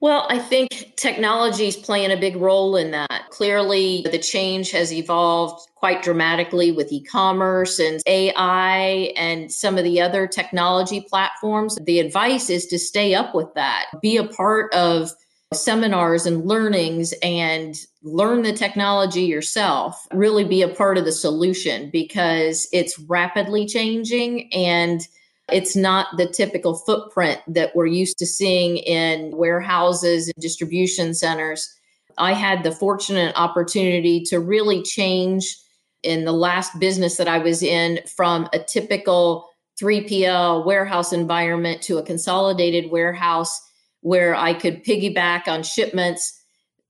Well, 0.03 0.27
I 0.29 0.41
think 0.41 0.95
technology 0.97 1.69
is 1.69 1.77
playing 1.77 2.11
a 2.11 2.17
big 2.17 2.35
role 2.35 2.75
in 2.75 2.91
that. 2.91 3.31
Clearly, 3.31 4.05
the 4.11 4.19
change 4.19 4.73
has 4.73 4.93
evolved 4.93 5.65
quite 5.77 6.03
dramatically 6.03 6.73
with 6.73 6.91
e 6.91 7.05
commerce 7.05 7.79
and 7.79 8.03
AI 8.09 9.13
and 9.17 9.53
some 9.53 9.79
of 9.79 9.85
the 9.85 10.01
other 10.01 10.27
technology 10.27 11.03
platforms. 11.09 11.79
The 11.85 12.01
advice 12.01 12.51
is 12.51 12.67
to 12.67 12.81
stay 12.81 13.15
up 13.15 13.33
with 13.33 13.55
that, 13.55 13.91
be 14.03 14.17
a 14.17 14.27
part 14.27 14.75
of 14.75 15.13
seminars 15.55 16.27
and 16.27 16.47
learnings 16.47 17.15
and 17.23 17.77
learn 18.03 18.43
the 18.43 18.55
technology 18.55 19.23
yourself. 19.23 20.05
Really 20.13 20.43
be 20.43 20.63
a 20.63 20.69
part 20.69 20.99
of 20.99 21.05
the 21.05 21.13
solution 21.13 21.91
because 21.91 22.67
it's 22.73 22.99
rapidly 22.99 23.67
changing 23.67 24.53
and 24.53 25.07
it's 25.53 25.77
not 25.77 26.17
the 26.17 26.27
typical 26.27 26.75
footprint 26.75 27.41
that 27.47 27.75
we're 27.77 27.87
used 27.87 28.19
to 28.19 28.27
seeing 28.27 28.79
in 28.79 29.37
warehouses 29.37 30.29
and 30.29 30.43
distribution 30.43 31.15
centers. 31.15 31.75
I 32.19 32.33
had 32.33 32.63
the 32.63 32.73
fortunate 32.73 33.35
opportunity 33.37 34.23
to 34.25 34.41
really 34.41 34.83
change 34.83 35.57
in 36.03 36.25
the 36.25 36.33
last 36.33 36.79
business 36.79 37.17
that 37.17 37.29
I 37.29 37.39
was 37.39 37.63
in 37.63 38.01
from 38.17 38.49
a 38.53 38.59
typical 38.59 39.49
3PL 39.81 40.67
warehouse 40.67 41.13
environment 41.13 41.83
to 41.83 41.99
a 41.99 42.03
consolidated 42.03 42.91
warehouse 42.91 43.61
where 44.01 44.35
I 44.35 44.55
could 44.55 44.85
piggyback 44.85 45.47
on 45.49 45.63
shipments 45.63 46.41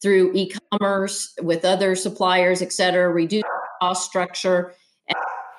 through 0.00 0.32
e-commerce 0.34 1.32
with 1.42 1.64
other 1.64 1.94
suppliers, 1.94 2.60
et 2.60 2.72
cetera, 2.72 3.08
reduce 3.10 3.44
cost 3.80 4.08
structure, 4.08 4.74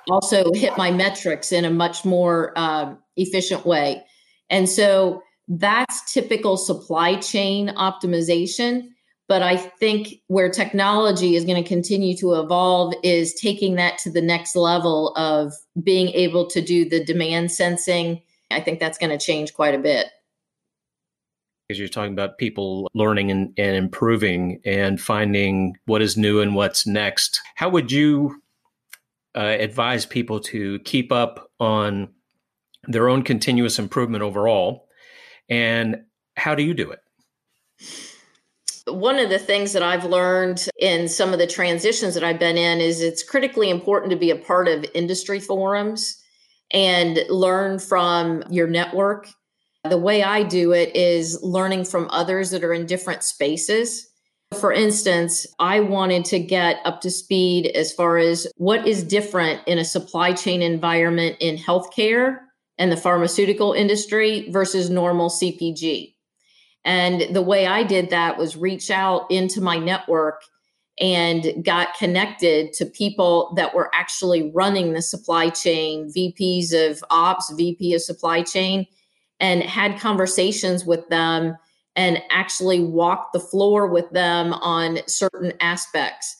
also 0.10 0.52
hit 0.54 0.78
my 0.78 0.92
metrics 0.92 1.52
in 1.52 1.66
a 1.66 1.70
much 1.70 2.06
more 2.06 2.58
um, 2.58 2.98
efficient 3.16 3.66
way. 3.66 4.04
And 4.50 4.70
so 4.70 5.22
that's 5.48 6.13
typical 6.13 6.58
supply 6.58 7.16
chain 7.16 7.70
optimization. 7.70 8.89
But 9.30 9.42
I 9.42 9.56
think 9.56 10.16
where 10.28 10.50
technology 10.50 11.36
is 11.36 11.46
going 11.46 11.62
to 11.62 11.68
continue 11.68 12.16
to 12.18 12.34
evolve 12.34 12.94
is 13.04 13.34
taking 13.34 13.76
that 13.76 13.98
to 14.00 14.12
the 14.12 14.22
next 14.22 14.56
level 14.56 15.13
of 15.16 15.54
being 15.82 16.10
able 16.10 16.48
to 16.48 16.62
do 16.62 16.88
the 16.88 17.04
demand 17.04 17.52
sensing. 17.52 18.22
I 18.52 18.60
think 18.60 18.80
that's 18.80 18.98
going 18.98 19.18
to 19.18 19.26
change 19.26 19.54
quite 19.54 19.76
a 19.76 19.80
bit. 19.80 20.08
Because 21.68 21.80
you're 21.80 21.88
talking 21.88 22.12
about 22.12 22.38
people 22.38 22.89
learning 22.94 23.32
and, 23.32 23.54
and 23.58 23.78
improving 23.78 24.60
and 24.66 25.00
finding 25.00 25.78
what 25.86 26.02
is 26.02 26.18
new 26.18 26.42
and 26.42 26.54
what's 26.54 26.86
next. 26.86 27.39
How 27.56 27.70
would 27.70 27.92
you 27.92 28.43
uh, 29.36 29.56
advise 29.60 30.06
people 30.06 30.39
to 30.39 30.80
keep 30.80 31.12
up 31.12 31.50
on 31.60 32.10
their 32.88 33.10
own 33.10 33.24
continuous 33.24 33.80
improvement 33.80 34.24
overall. 34.24 34.88
And 35.50 36.04
how 36.36 36.56
do 36.56 36.63
you 36.63 36.74
do 36.74 36.91
it? 36.91 37.00
One 38.88 39.17
of 39.17 39.30
the 39.30 39.39
things 39.39 39.72
that 39.74 39.84
I've 39.84 40.04
learned 40.04 40.67
in 40.78 41.08
some 41.08 41.32
of 41.32 41.39
the 41.39 41.48
transitions 41.48 42.13
that 42.15 42.24
I've 42.24 42.39
been 42.39 42.58
in 42.58 42.82
is 42.82 43.02
it's 43.02 43.24
critically 43.24 43.69
important 43.69 44.12
to 44.12 44.17
be 44.17 44.30
a 44.30 44.36
part 44.36 44.67
of 44.67 44.86
industry 44.93 45.39
forums 45.39 46.22
and 46.72 47.19
learn 47.30 47.80
from 47.80 48.43
your 48.50 48.67
network. 48.67 49.30
The 49.89 49.98
way 49.98 50.24
I 50.24 50.43
do 50.43 50.74
it 50.74 50.96
is 50.96 51.41
learning 51.41 51.86
from 51.86 52.10
others 52.10 52.52
that 52.52 52.63
are 52.63 52.74
in 52.74 52.86
different 52.86 53.24
spaces 53.24 54.10
for 54.54 54.72
instance, 54.72 55.46
I 55.60 55.80
wanted 55.80 56.26
to 56.26 56.39
get 56.39 56.78
up 56.86 57.02
to 57.02 57.12
speed 57.12 57.68
as 57.76 57.92
far 57.92 58.18
as 58.18 58.48
what 58.58 58.88
is 58.88 59.04
different 59.04 59.62
in 59.68 59.78
a 59.78 59.86
supply 59.86 60.34
chain 60.34 60.62
environment 60.62 61.38
in 61.39 61.58
healthcare 61.58 62.38
and 62.78 62.92
the 62.92 62.98
pharmaceutical 62.98 63.74
industry 63.74 64.50
versus 64.50 64.89
normal 64.89 65.30
CPG. 65.30 66.16
And 66.86 67.34
the 67.36 67.42
way 67.42 67.66
I 67.66 67.84
did 67.84 68.10
that 68.10 68.38
was 68.38 68.58
reach 68.58 68.92
out 68.92 69.30
into 69.30 69.62
my 69.62 69.78
network 69.78 70.42
and 71.00 71.63
got 71.63 71.98
connected 71.98 72.74
to 72.74 72.86
people 72.86 73.54
that 73.56 73.74
were 73.74 73.89
actually 73.94 74.52
running 74.54 74.94
the 74.94 75.02
supply 75.02 75.50
chain, 75.50 76.12
VPs 76.16 76.74
of 76.74 77.04
ops, 77.10 77.52
VP 77.56 77.94
of 77.94 78.02
supply 78.02 78.44
chain, 78.44 78.86
and 79.39 79.63
had 79.63 80.00
conversations 80.00 80.86
with 80.86 81.08
them 81.10 81.58
and 81.96 82.22
actually 82.30 82.84
walk 82.84 83.32
the 83.32 83.40
floor 83.40 83.88
with 83.88 84.10
them 84.12 84.54
on 84.54 85.00
certain 85.08 85.54
aspects. 85.60 86.36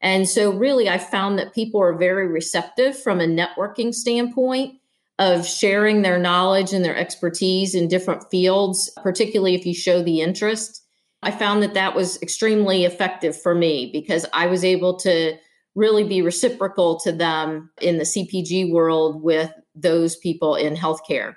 And 0.00 0.28
so, 0.28 0.52
really, 0.52 0.88
I 0.88 0.98
found 0.98 1.38
that 1.38 1.54
people 1.54 1.80
are 1.80 1.96
very 1.96 2.28
receptive 2.28 3.00
from 3.00 3.20
a 3.20 3.26
networking 3.26 3.92
standpoint 3.92 4.74
of 5.18 5.46
sharing 5.46 6.02
their 6.02 6.18
knowledge 6.18 6.72
and 6.72 6.84
their 6.84 6.96
expertise 6.96 7.74
in 7.74 7.88
different 7.88 8.30
fields, 8.30 8.90
particularly 9.02 9.54
if 9.54 9.66
you 9.66 9.74
show 9.74 10.02
the 10.02 10.20
interest. 10.20 10.84
I 11.22 11.32
found 11.32 11.62
that 11.64 11.74
that 11.74 11.96
was 11.96 12.22
extremely 12.22 12.84
effective 12.84 13.40
for 13.40 13.54
me 13.54 13.90
because 13.92 14.24
I 14.32 14.46
was 14.46 14.62
able 14.62 14.96
to 15.00 15.36
really 15.74 16.04
be 16.04 16.22
reciprocal 16.22 17.00
to 17.00 17.12
them 17.12 17.70
in 17.80 17.98
the 17.98 18.04
CPG 18.04 18.70
world 18.70 19.22
with 19.22 19.52
those 19.74 20.16
people 20.16 20.54
in 20.54 20.76
healthcare. 20.76 21.36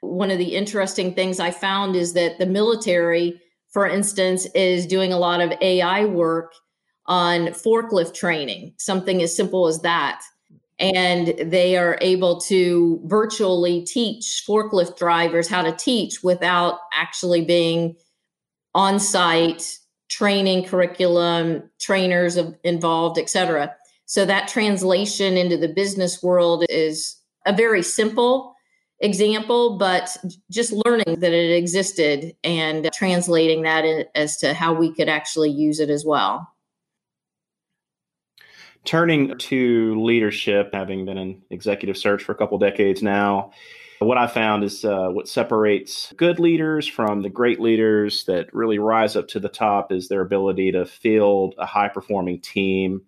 One 0.00 0.30
of 0.30 0.38
the 0.38 0.54
interesting 0.54 1.14
things 1.14 1.40
I 1.40 1.50
found 1.50 1.96
is 1.96 2.12
that 2.14 2.38
the 2.38 2.46
military, 2.46 3.40
for 3.70 3.86
instance, 3.86 4.46
is 4.54 4.86
doing 4.86 5.12
a 5.12 5.18
lot 5.18 5.40
of 5.40 5.52
AI 5.60 6.04
work 6.04 6.52
on 7.06 7.48
forklift 7.48 8.14
training, 8.14 8.74
something 8.78 9.22
as 9.22 9.34
simple 9.34 9.66
as 9.66 9.80
that. 9.80 10.22
And 10.78 11.34
they 11.50 11.76
are 11.76 11.98
able 12.00 12.40
to 12.42 13.00
virtually 13.04 13.84
teach 13.84 14.44
forklift 14.46 14.96
drivers 14.96 15.48
how 15.48 15.62
to 15.62 15.72
teach 15.72 16.22
without 16.22 16.78
actually 16.94 17.44
being 17.44 17.96
on 18.74 19.00
site 19.00 19.78
training 20.08 20.64
curriculum, 20.64 21.68
trainers 21.80 22.38
involved, 22.64 23.18
etc. 23.18 23.74
So 24.06 24.24
that 24.24 24.48
translation 24.48 25.36
into 25.36 25.56
the 25.56 25.68
business 25.68 26.22
world 26.22 26.64
is 26.68 27.16
a 27.46 27.52
very 27.52 27.82
simple 27.82 28.54
example, 29.00 29.78
but 29.78 30.16
just 30.50 30.72
learning 30.72 31.20
that 31.20 31.32
it 31.32 31.56
existed 31.56 32.34
and 32.42 32.90
translating 32.92 33.62
that 33.62 33.84
as 34.14 34.36
to 34.38 34.54
how 34.54 34.72
we 34.72 34.92
could 34.92 35.08
actually 35.08 35.50
use 35.50 35.80
it 35.80 35.90
as 35.90 36.04
well. 36.04 36.48
Turning 38.84 39.36
to 39.38 40.02
leadership, 40.02 40.70
having 40.72 41.04
been 41.04 41.18
in 41.18 41.42
executive 41.50 41.96
search 41.96 42.22
for 42.22 42.32
a 42.32 42.34
couple 42.34 42.58
decades 42.58 43.02
now, 43.02 43.50
what 43.98 44.18
I 44.18 44.28
found 44.28 44.62
is 44.62 44.84
uh, 44.84 45.08
what 45.08 45.28
separates 45.28 46.12
good 46.16 46.38
leaders 46.38 46.86
from 46.86 47.22
the 47.22 47.28
great 47.28 47.60
leaders 47.60 48.24
that 48.24 48.52
really 48.54 48.78
rise 48.78 49.16
up 49.16 49.28
to 49.28 49.40
the 49.40 49.48
top 49.48 49.90
is 49.90 50.08
their 50.08 50.20
ability 50.20 50.72
to 50.72 50.86
field 50.86 51.54
a 51.58 51.66
high 51.66 51.88
performing 51.88 52.40
team 52.40 53.02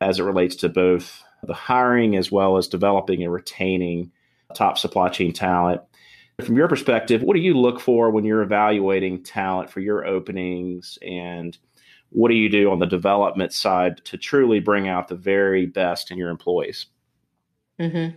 as 0.00 0.20
it 0.20 0.24
relates 0.24 0.56
to 0.56 0.68
both 0.68 1.22
the 1.42 1.54
hiring 1.54 2.16
as 2.16 2.30
well 2.30 2.56
as 2.56 2.68
developing 2.68 3.22
and 3.22 3.32
retaining 3.32 4.12
top 4.56 4.78
supply 4.78 5.08
chain 5.08 5.32
talent. 5.32 5.80
From 6.44 6.56
your 6.56 6.68
perspective, 6.68 7.22
what 7.22 7.34
do 7.34 7.40
you 7.40 7.54
look 7.54 7.80
for 7.80 8.10
when 8.10 8.24
you're 8.24 8.42
evaluating 8.42 9.22
talent 9.22 9.70
for 9.70 9.80
your 9.80 10.04
openings? 10.06 10.98
And 11.00 11.56
what 12.10 12.28
do 12.28 12.34
you 12.34 12.48
do 12.48 12.70
on 12.70 12.78
the 12.78 12.86
development 12.86 13.52
side 13.52 14.04
to 14.04 14.18
truly 14.18 14.60
bring 14.60 14.88
out 14.88 15.08
the 15.08 15.14
very 15.14 15.66
best 15.66 16.10
in 16.10 16.18
your 16.18 16.28
employees? 16.28 16.86
Mm-hmm. 17.80 18.16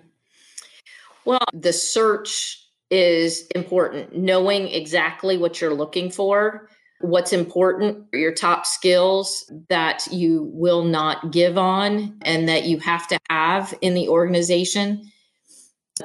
Well, 1.26 1.46
the 1.54 1.74
search 1.74 2.66
is 2.90 3.48
important, 3.56 4.18
knowing 4.18 4.68
exactly 4.68 5.38
what 5.38 5.62
you're 5.62 5.74
looking 5.74 6.10
for, 6.10 6.70
what's 7.02 7.32
important, 7.32 8.06
your 8.12 8.34
top 8.34 8.66
skills 8.66 9.52
that 9.70 10.08
you 10.12 10.50
will 10.54 10.84
not 10.84 11.32
give 11.32 11.58
on 11.58 12.18
and 12.24 12.50
that 12.50 12.66
you 12.66 12.80
have 12.80 13.08
to 13.08 13.20
have 13.30 13.74
in 13.82 13.94
the 13.94 14.10
organization 14.10 15.10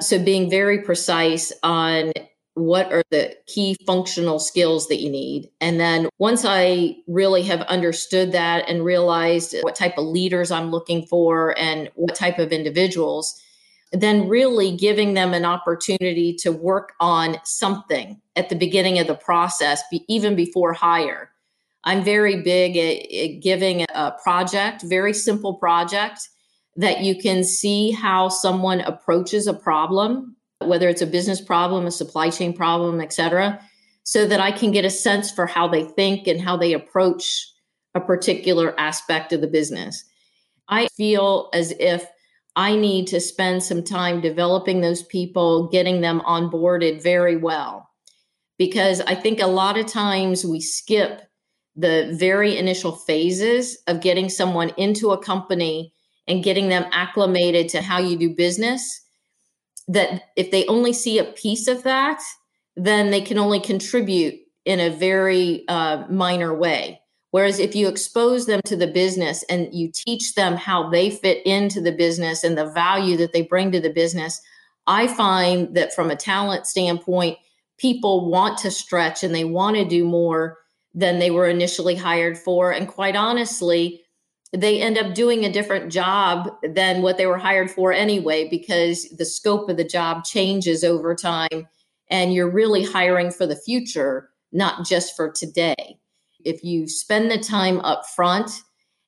so 0.01 0.23
being 0.23 0.49
very 0.49 0.81
precise 0.81 1.51
on 1.63 2.11
what 2.55 2.91
are 2.93 3.03
the 3.11 3.35
key 3.47 3.75
functional 3.85 4.39
skills 4.39 4.87
that 4.87 5.01
you 5.01 5.09
need. 5.09 5.49
And 5.59 5.79
then 5.79 6.07
once 6.19 6.45
I 6.45 6.95
really 7.05 7.43
have 7.43 7.61
understood 7.63 8.31
that 8.31 8.69
and 8.69 8.83
realized 8.83 9.55
what 9.61 9.75
type 9.75 9.97
of 9.97 10.05
leaders 10.05 10.51
I'm 10.51 10.71
looking 10.71 11.05
for 11.05 11.57
and 11.59 11.89
what 11.95 12.15
type 12.15 12.39
of 12.39 12.53
individuals, 12.53 13.39
then 13.91 14.29
really 14.29 14.75
giving 14.75 15.15
them 15.15 15.33
an 15.33 15.43
opportunity 15.43 16.33
to 16.41 16.51
work 16.51 16.93
on 17.01 17.37
something 17.43 18.21
at 18.37 18.49
the 18.49 18.55
beginning 18.55 18.99
of 18.99 19.07
the 19.07 19.15
process, 19.15 19.83
even 20.07 20.35
before 20.35 20.71
hire. 20.71 21.31
I'm 21.83 22.03
very 22.03 22.41
big 22.41 22.77
at, 22.77 23.41
giving 23.41 23.85
a 23.93 24.13
project, 24.23 24.81
very 24.81 25.13
simple 25.13 25.55
project 25.55 26.29
that 26.75 27.01
you 27.01 27.15
can 27.15 27.43
see 27.43 27.91
how 27.91 28.29
someone 28.29 28.81
approaches 28.81 29.47
a 29.47 29.53
problem, 29.53 30.35
whether 30.59 30.89
it's 30.89 31.01
a 31.01 31.07
business 31.07 31.39
problem, 31.39 31.85
a 31.85 31.91
supply 31.91 32.29
chain 32.29 32.53
problem, 32.53 32.99
et 33.01 33.13
cetera, 33.13 33.59
so 34.03 34.25
that 34.27 34.39
I 34.39 34.51
can 34.51 34.71
get 34.71 34.85
a 34.85 34.89
sense 34.89 35.31
for 35.31 35.45
how 35.45 35.67
they 35.67 35.83
think 35.83 36.27
and 36.27 36.39
how 36.39 36.57
they 36.57 36.73
approach 36.73 37.47
a 37.95 38.01
particular 38.01 38.77
aspect 38.79 39.33
of 39.33 39.41
the 39.41 39.47
business. 39.47 40.03
I 40.67 40.87
feel 40.97 41.49
as 41.53 41.71
if 41.79 42.05
I 42.55 42.75
need 42.75 43.07
to 43.07 43.19
spend 43.19 43.63
some 43.63 43.83
time 43.83 44.21
developing 44.21 44.81
those 44.81 45.03
people, 45.03 45.67
getting 45.69 46.01
them 46.01 46.21
onboarded 46.21 47.01
very 47.01 47.37
well. 47.37 47.89
Because 48.57 49.01
I 49.01 49.15
think 49.15 49.41
a 49.41 49.47
lot 49.47 49.77
of 49.77 49.85
times 49.85 50.45
we 50.45 50.61
skip 50.61 51.21
the 51.75 52.15
very 52.17 52.57
initial 52.57 52.93
phases 52.93 53.77
of 53.87 54.01
getting 54.01 54.29
someone 54.29 54.71
into 54.77 55.11
a 55.11 55.21
company 55.21 55.93
and 56.27 56.43
getting 56.43 56.69
them 56.69 56.85
acclimated 56.91 57.69
to 57.69 57.81
how 57.81 57.99
you 57.99 58.17
do 58.17 58.29
business 58.29 59.01
that 59.87 60.23
if 60.35 60.51
they 60.51 60.65
only 60.65 60.93
see 60.93 61.19
a 61.19 61.23
piece 61.23 61.67
of 61.67 61.83
that 61.83 62.21
then 62.75 63.11
they 63.11 63.21
can 63.21 63.37
only 63.37 63.59
contribute 63.59 64.35
in 64.65 64.79
a 64.81 64.89
very 64.89 65.63
uh, 65.69 66.03
minor 66.09 66.53
way. 66.53 66.99
Whereas 67.31 67.59
if 67.59 67.75
you 67.75 67.87
expose 67.87 68.47
them 68.47 68.59
to 68.65 68.75
the 68.75 68.87
business 68.87 69.43
and 69.49 69.73
you 69.73 69.91
teach 69.93 70.35
them 70.35 70.55
how 70.55 70.89
they 70.89 71.09
fit 71.09 71.45
into 71.45 71.79
the 71.79 71.91
business 71.91 72.43
and 72.43 72.57
the 72.57 72.65
value 72.65 73.15
that 73.17 73.31
they 73.31 73.43
bring 73.43 73.71
to 73.71 73.79
the 73.79 73.89
business 73.89 74.41
i 74.87 75.07
find 75.07 75.75
that 75.75 75.93
from 75.93 76.11
a 76.11 76.15
talent 76.15 76.67
standpoint 76.67 77.37
people 77.77 78.29
want 78.29 78.57
to 78.59 78.71
stretch 78.71 79.23
and 79.23 79.33
they 79.33 79.43
want 79.43 79.75
to 79.75 79.85
do 79.85 80.05
more 80.05 80.57
than 80.93 81.19
they 81.19 81.31
were 81.31 81.47
initially 81.47 81.95
hired 81.95 82.37
for. 82.37 82.71
And 82.71 82.87
quite 82.87 83.15
honestly 83.15 84.01
they 84.53 84.81
end 84.81 84.97
up 84.97 85.13
doing 85.13 85.43
a 85.43 85.51
different 85.51 85.91
job 85.91 86.49
than 86.63 87.01
what 87.01 87.17
they 87.17 87.25
were 87.25 87.37
hired 87.37 87.69
for 87.69 87.91
anyway 87.91 88.47
because 88.47 89.09
the 89.17 89.25
scope 89.25 89.69
of 89.69 89.77
the 89.77 89.83
job 89.83 90.23
changes 90.23 90.83
over 90.83 91.15
time 91.15 91.67
and 92.09 92.33
you're 92.33 92.49
really 92.49 92.83
hiring 92.83 93.31
for 93.31 93.45
the 93.45 93.55
future 93.55 94.29
not 94.51 94.85
just 94.85 95.15
for 95.15 95.29
today. 95.29 95.99
If 96.45 96.63
you 96.63 96.87
spend 96.87 97.29
the 97.29 97.37
time 97.37 97.79
up 97.79 98.05
front 98.05 98.51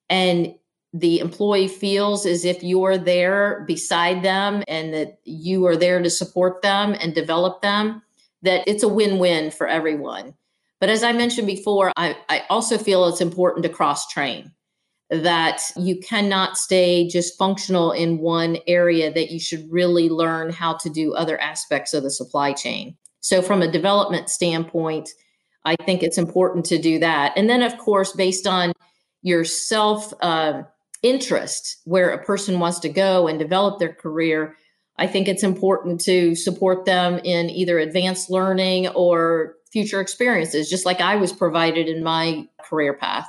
and 0.10 0.54
the 0.93 1.19
employee 1.19 1.67
feels 1.67 2.26
as 2.26 2.43
if 2.43 2.63
you're 2.63 2.97
there 2.97 3.63
beside 3.67 4.23
them 4.23 4.63
and 4.67 4.93
that 4.93 5.19
you 5.23 5.65
are 5.65 5.78
there 5.78 6.02
to 6.02 6.10
support 6.10 6.62
them 6.62 6.95
and 7.00 7.13
develop 7.13 7.62
them 7.62 8.02
that 8.41 8.67
it's 8.67 8.84
a 8.84 8.88
win-win 8.88 9.52
for 9.52 9.67
everyone. 9.67 10.34
But 10.80 10.89
as 10.89 11.04
i 11.04 11.12
mentioned 11.12 11.47
before 11.47 11.91
i, 11.97 12.15
I 12.30 12.43
also 12.50 12.78
feel 12.78 13.08
it's 13.08 13.21
important 13.21 13.63
to 13.63 13.69
cross 13.69 14.08
train 14.08 14.52
that 15.10 15.62
you 15.78 16.00
cannot 16.00 16.58
stay 16.58 17.08
just 17.08 17.38
functional 17.38 17.91
in 17.91 18.20
one 18.20 18.58
area, 18.67 19.12
that 19.13 19.32
you 19.32 19.39
should 19.39 19.65
really 19.72 20.10
learn 20.10 20.52
how 20.52 20.74
to 20.78 20.89
do 20.89 21.13
other 21.13 21.39
aspects 21.39 21.93
of 21.93 22.04
the 22.04 22.12
supply 22.12 22.52
chain. 22.54 22.98
So, 23.22 23.41
from 23.41 23.62
a 23.62 23.72
development 23.72 24.30
standpoint, 24.30 25.10
I 25.65 25.76
think 25.86 26.04
it's 26.04 26.17
important 26.17 26.65
to 26.65 26.78
do 26.78 27.00
that. 27.00 27.34
And 27.38 27.50
then, 27.50 27.62
of 27.62 27.78
course, 27.78 28.12
based 28.13 28.48
on 28.48 28.74
your 29.22 29.43
self 29.43 30.13
uh, 30.22 30.63
interest, 31.04 31.82
where 31.86 32.12
a 32.12 32.24
person 32.24 32.60
wants 32.60 32.80
to 32.80 32.89
go 32.89 33.28
and 33.28 33.39
develop 33.39 33.80
their 33.80 33.93
career, 33.93 34.56
I 34.98 35.08
think 35.08 35.28
it's 35.28 35.43
important 35.43 36.02
to 36.02 36.36
support 36.36 36.86
them 36.86 37.20
in 37.24 37.50
either 37.50 37.80
advanced 37.80 38.30
learning 38.30 38.88
or 38.89 39.56
future 39.72 40.02
experiences, 40.02 40.70
just 40.70 40.86
like 40.86 41.02
I 41.02 41.15
was 41.15 41.32
provided 41.32 41.88
in 41.88 42.04
my 42.04 42.48
career 42.63 42.93
path. 42.93 43.28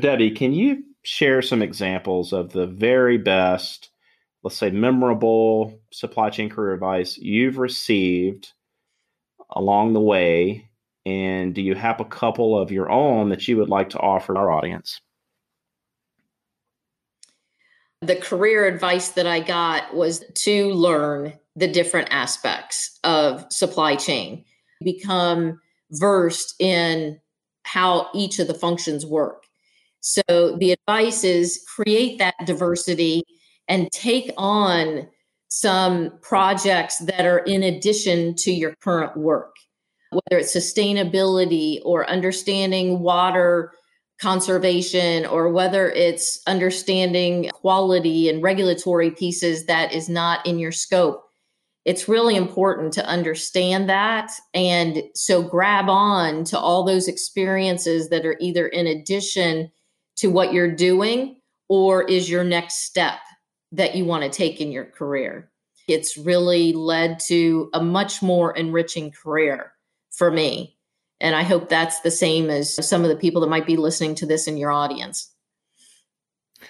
Debbie, 0.00 0.32
can 0.32 0.52
you 0.52 0.82
share 1.04 1.40
some 1.40 1.62
examples 1.62 2.32
of 2.32 2.52
the 2.52 2.66
very 2.66 3.16
best, 3.16 3.90
let's 4.42 4.56
say, 4.56 4.70
memorable 4.70 5.80
supply 5.92 6.30
chain 6.30 6.50
career 6.50 6.74
advice 6.74 7.16
you've 7.16 7.58
received 7.58 8.52
along 9.50 9.92
the 9.92 10.00
way? 10.00 10.68
And 11.06 11.54
do 11.54 11.62
you 11.62 11.74
have 11.74 12.00
a 12.00 12.04
couple 12.04 12.58
of 12.58 12.72
your 12.72 12.90
own 12.90 13.28
that 13.28 13.46
you 13.46 13.56
would 13.58 13.68
like 13.68 13.90
to 13.90 14.00
offer 14.00 14.36
our 14.36 14.50
audience? 14.50 15.00
The 18.00 18.16
career 18.16 18.66
advice 18.66 19.10
that 19.10 19.26
I 19.26 19.40
got 19.40 19.94
was 19.94 20.24
to 20.34 20.72
learn 20.72 21.34
the 21.54 21.68
different 21.68 22.08
aspects 22.10 22.98
of 23.04 23.46
supply 23.50 23.94
chain, 23.94 24.44
become 24.82 25.60
versed 25.92 26.56
in 26.58 27.20
how 27.62 28.08
each 28.12 28.40
of 28.40 28.48
the 28.48 28.54
functions 28.54 29.06
work 29.06 29.43
so 30.06 30.54
the 30.58 30.72
advice 30.72 31.24
is 31.24 31.64
create 31.74 32.18
that 32.18 32.34
diversity 32.44 33.22
and 33.68 33.90
take 33.90 34.30
on 34.36 35.08
some 35.48 36.12
projects 36.20 36.98
that 36.98 37.24
are 37.24 37.38
in 37.38 37.62
addition 37.62 38.34
to 38.34 38.52
your 38.52 38.74
current 38.82 39.16
work, 39.16 39.56
whether 40.10 40.40
it's 40.40 40.54
sustainability 40.54 41.80
or 41.86 42.06
understanding 42.10 43.00
water 43.00 43.72
conservation 44.20 45.24
or 45.24 45.48
whether 45.48 45.88
it's 45.88 46.38
understanding 46.46 47.48
quality 47.54 48.28
and 48.28 48.42
regulatory 48.42 49.10
pieces 49.10 49.64
that 49.64 49.94
is 49.94 50.10
not 50.10 50.46
in 50.46 50.58
your 50.58 50.72
scope. 50.72 51.24
It's 51.86 52.08
really 52.08 52.36
important 52.36 52.92
to 52.94 53.06
understand 53.06 53.88
that. 53.88 54.30
And 54.52 55.02
so 55.14 55.42
grab 55.42 55.88
on 55.88 56.44
to 56.44 56.58
all 56.58 56.84
those 56.84 57.08
experiences 57.08 58.10
that 58.10 58.26
are 58.26 58.36
either 58.38 58.68
in 58.68 58.86
addition 58.86 59.70
to 60.16 60.28
what 60.28 60.52
you're 60.52 60.74
doing 60.74 61.36
or 61.68 62.02
is 62.02 62.30
your 62.30 62.44
next 62.44 62.84
step 62.84 63.18
that 63.72 63.94
you 63.94 64.04
want 64.04 64.22
to 64.22 64.30
take 64.30 64.60
in 64.60 64.70
your 64.70 64.84
career. 64.84 65.50
It's 65.88 66.16
really 66.16 66.72
led 66.72 67.18
to 67.26 67.70
a 67.74 67.82
much 67.82 68.22
more 68.22 68.52
enriching 68.56 69.10
career 69.10 69.72
for 70.12 70.30
me. 70.30 70.76
And 71.20 71.34
I 71.34 71.42
hope 71.42 71.68
that's 71.68 72.00
the 72.00 72.10
same 72.10 72.50
as 72.50 72.86
some 72.86 73.02
of 73.02 73.08
the 73.08 73.16
people 73.16 73.40
that 73.40 73.50
might 73.50 73.66
be 73.66 73.76
listening 73.76 74.14
to 74.16 74.26
this 74.26 74.46
in 74.46 74.56
your 74.56 74.70
audience. 74.70 75.30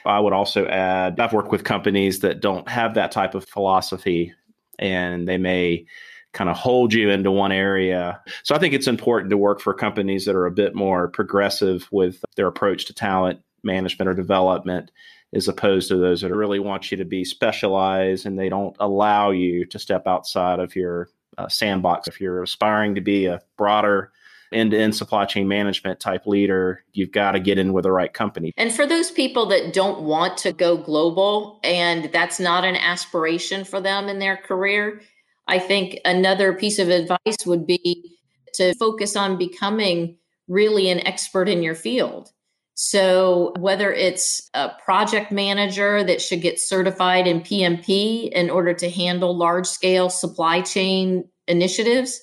I 0.05 0.21
would 0.21 0.33
also 0.33 0.67
add 0.67 1.21
I've 1.21 1.33
worked 1.33 1.51
with 1.51 1.65
companies 1.65 2.21
that 2.21 2.41
don't 2.41 2.69
have 2.69 2.95
that 2.95 3.13
type 3.13 3.35
of 3.35 3.47
philosophy 3.47 4.33
and 4.79 5.29
they 5.29 5.39
may 5.39 5.87
kind 6.35 6.51
of 6.51 6.57
hold 6.57 6.93
you 6.93 7.09
into 7.09 7.30
one 7.30 7.53
area. 7.53 8.20
So 8.43 8.55
I 8.55 8.59
think 8.59 8.74
it's 8.74 8.89
important 8.89 9.30
to 9.30 9.39
work 9.39 9.61
for 9.61 9.72
companies 9.72 10.26
that 10.26 10.37
are 10.37 10.47
a 10.47 10.51
bit 10.51 10.74
more 10.74 11.09
progressive 11.09 11.89
with 11.91 12.22
their 12.37 12.49
approach 12.49 12.87
to 12.87 12.95
talent 12.95 13.41
management 13.62 14.09
or 14.09 14.14
development 14.14 14.91
as 15.32 15.49
opposed 15.49 15.89
to 15.89 15.97
those 15.97 16.20
that 16.20 16.35
really 16.35 16.59
want 16.59 16.91
you 16.91 16.99
to 16.99 17.05
be 17.05 17.24
specialized 17.24 18.26
and 18.26 18.39
they 18.39 18.49
don't 18.49 18.76
allow 18.78 19.30
you 19.30 19.64
to 19.64 19.78
step 19.78 20.07
outside 20.07 20.61
of 20.61 20.76
your 20.76 21.09
uh, 21.39 21.49
sandbox. 21.49 22.07
If 22.07 22.20
you're 22.20 22.43
aspiring 22.43 22.95
to 22.97 23.01
be 23.01 23.26
a 23.26 23.41
broader 23.57 24.12
end 24.53 24.70
to 24.70 24.78
end 24.78 24.95
supply 24.95 25.24
chain 25.24 25.49
management 25.49 25.99
type 25.99 26.26
leader, 26.26 26.85
you've 26.93 27.11
got 27.11 27.32
to 27.32 27.41
get 27.41 27.59
in 27.59 27.72
with 27.72 27.82
the 27.82 27.91
right 27.91 28.12
company. 28.12 28.53
And 28.57 28.72
for 28.72 28.87
those 28.87 29.11
people 29.11 29.47
that 29.47 29.72
don't 29.72 30.03
want 30.03 30.37
to 30.39 30.53
go 30.53 30.76
global 30.76 31.59
and 31.64 32.11
that's 32.12 32.39
not 32.39 32.64
an 32.64 32.76
aspiration 32.76 33.64
for 33.64 33.80
them 33.80 34.09
in 34.09 34.20
their 34.20 34.37
career, 34.37 35.01
I 35.47 35.59
think 35.59 36.01
another 36.05 36.53
piece 36.53 36.79
of 36.79 36.89
advice 36.89 37.47
would 37.47 37.67
be 37.67 38.19
to 38.55 38.75
focus 38.75 39.17
on 39.17 39.37
becoming 39.37 40.17
really 40.49 40.91
an 40.91 41.07
expert 41.07 41.49
in 41.49 41.63
your 41.63 41.75
field. 41.75 42.31
So, 42.77 43.53
whether 43.59 43.93
it's 43.93 44.51
a 44.53 44.71
project 44.85 45.31
manager 45.31 46.03
that 46.03 46.21
should 46.21 46.43
get 46.43 46.59
certified 46.59 47.27
in 47.27 47.41
PMP 47.41 48.29
in 48.31 48.51
order 48.51 48.75
to 48.75 48.91
handle 48.91 49.37
large 49.37 49.67
scale 49.67 50.11
supply 50.11 50.61
chain 50.61 51.29
initiatives, 51.47 52.21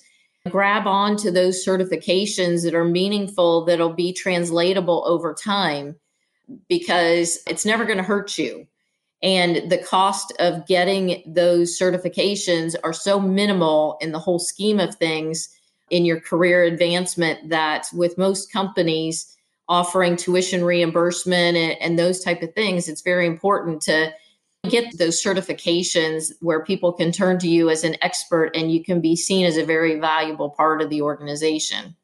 grab 0.50 0.88
on 0.88 1.16
to 1.18 1.32
those 1.32 1.66
certifications 1.66 2.64
that 2.64 2.76
are 2.76 2.84
meaningful, 2.84 3.64
that'll 3.64 3.94
be 3.94 4.12
translatable 4.12 5.04
over 5.08 5.34
time, 5.34 5.96
because 6.68 7.40
it's 7.48 7.66
never 7.66 7.86
going 7.86 7.98
to 7.98 8.04
hurt 8.04 8.38
you. 8.38 8.68
And 9.24 9.70
the 9.70 9.78
cost 9.78 10.34
of 10.40 10.66
getting 10.66 11.22
those 11.26 11.78
certifications 11.78 12.76
are 12.84 12.94
so 12.94 13.20
minimal 13.20 13.98
in 14.02 14.12
the 14.12 14.20
whole 14.20 14.40
scheme 14.40 14.80
of 14.80 14.96
things 14.96 15.50
in 15.92 16.06
your 16.06 16.20
career 16.20 16.64
advancement 16.64 17.50
that 17.50 17.88
with 17.94 18.18
most 18.18 18.52
companies 18.52 19.38
offering 19.70 20.16
tuition 20.16 20.64
reimbursement 20.64 21.56
and, 21.56 21.80
and 21.82 22.00
those 22.00 22.24
type 22.24 22.42
of 22.42 22.54
things, 22.56 22.90
it's 22.90 23.02
very 23.02 23.28
important 23.28 23.82
to 23.84 24.12
get 24.70 24.98
those 24.98 25.22
certifications 25.22 26.32
where 26.40 26.64
people 26.64 26.94
can 26.94 27.12
turn 27.12 27.38
to 27.40 27.48
you 27.48 27.70
as 27.70 27.84
an 27.84 27.96
expert 28.02 28.52
and 28.56 28.72
you 28.72 28.84
can 28.84 29.02
be 29.02 29.16
seen 29.16 29.46
as 29.46 29.58
a 29.58 29.66
very 29.66 30.00
valuable 30.00 30.50
part 30.50 30.82
of 30.82 30.90
the 30.90 31.02
organization. 31.02 31.96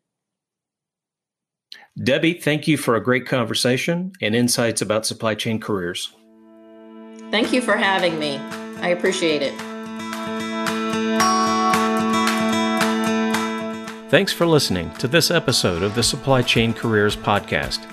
Debbie, 2.03 2.33
thank 2.33 2.67
you 2.67 2.77
for 2.77 2.95
a 2.95 3.03
great 3.03 3.25
conversation 3.25 4.11
and 4.21 4.35
insights 4.35 4.81
about 4.81 5.05
supply 5.05 5.33
chain 5.33 5.59
careers. 5.59 6.13
Thank 7.29 7.51
you 7.51 7.61
for 7.61 7.75
having 7.75 8.17
me. 8.17 8.37
I 8.79 8.89
appreciate 8.89 9.41
it. 9.41 9.53
Thanks 14.09 14.31
for 14.31 14.47
listening 14.47 14.89
to 14.95 15.07
this 15.09 15.29
episode 15.29 15.83
of 15.83 15.93
the 15.93 16.03
Supply 16.03 16.41
Chain 16.41 16.73
Careers 16.73 17.17
Podcast. 17.17 17.85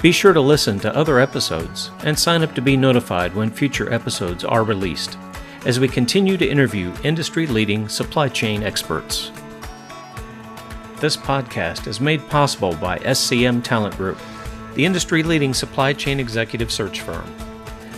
Be 0.00 0.10
sure 0.10 0.32
to 0.32 0.40
listen 0.40 0.78
to 0.80 0.96
other 0.96 1.20
episodes 1.20 1.90
and 2.04 2.18
sign 2.18 2.42
up 2.42 2.54
to 2.54 2.62
be 2.62 2.74
notified 2.74 3.34
when 3.34 3.50
future 3.50 3.92
episodes 3.92 4.44
are 4.44 4.64
released 4.64 5.18
as 5.66 5.78
we 5.78 5.88
continue 5.88 6.38
to 6.38 6.48
interview 6.48 6.90
industry 7.02 7.46
leading 7.46 7.86
supply 7.88 8.28
chain 8.28 8.62
experts. 8.62 9.30
This 11.00 11.18
podcast 11.18 11.86
is 11.86 12.00
made 12.00 12.26
possible 12.28 12.74
by 12.76 12.98
SCM 13.00 13.62
Talent 13.62 13.96
Group, 13.98 14.18
the 14.74 14.86
industry 14.86 15.22
leading 15.22 15.52
supply 15.52 15.92
chain 15.92 16.18
executive 16.18 16.72
search 16.72 17.02
firm. 17.02 17.26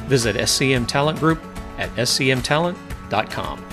Visit 0.09 0.37
SCM 0.37 0.87
Talent 0.87 1.21
Group 1.21 1.41
at 1.79 1.91
scmtalent.com. 1.95 3.65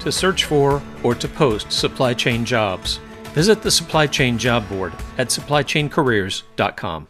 To 0.00 0.12
search 0.12 0.44
for 0.44 0.82
or 1.02 1.14
to 1.14 1.28
post 1.28 1.72
supply 1.72 2.14
chain 2.14 2.44
jobs, 2.44 3.00
visit 3.32 3.62
the 3.62 3.70
Supply 3.70 4.06
Chain 4.06 4.38
Job 4.38 4.68
Board 4.68 4.92
at 5.18 5.28
supplychaincareers.com. 5.28 7.08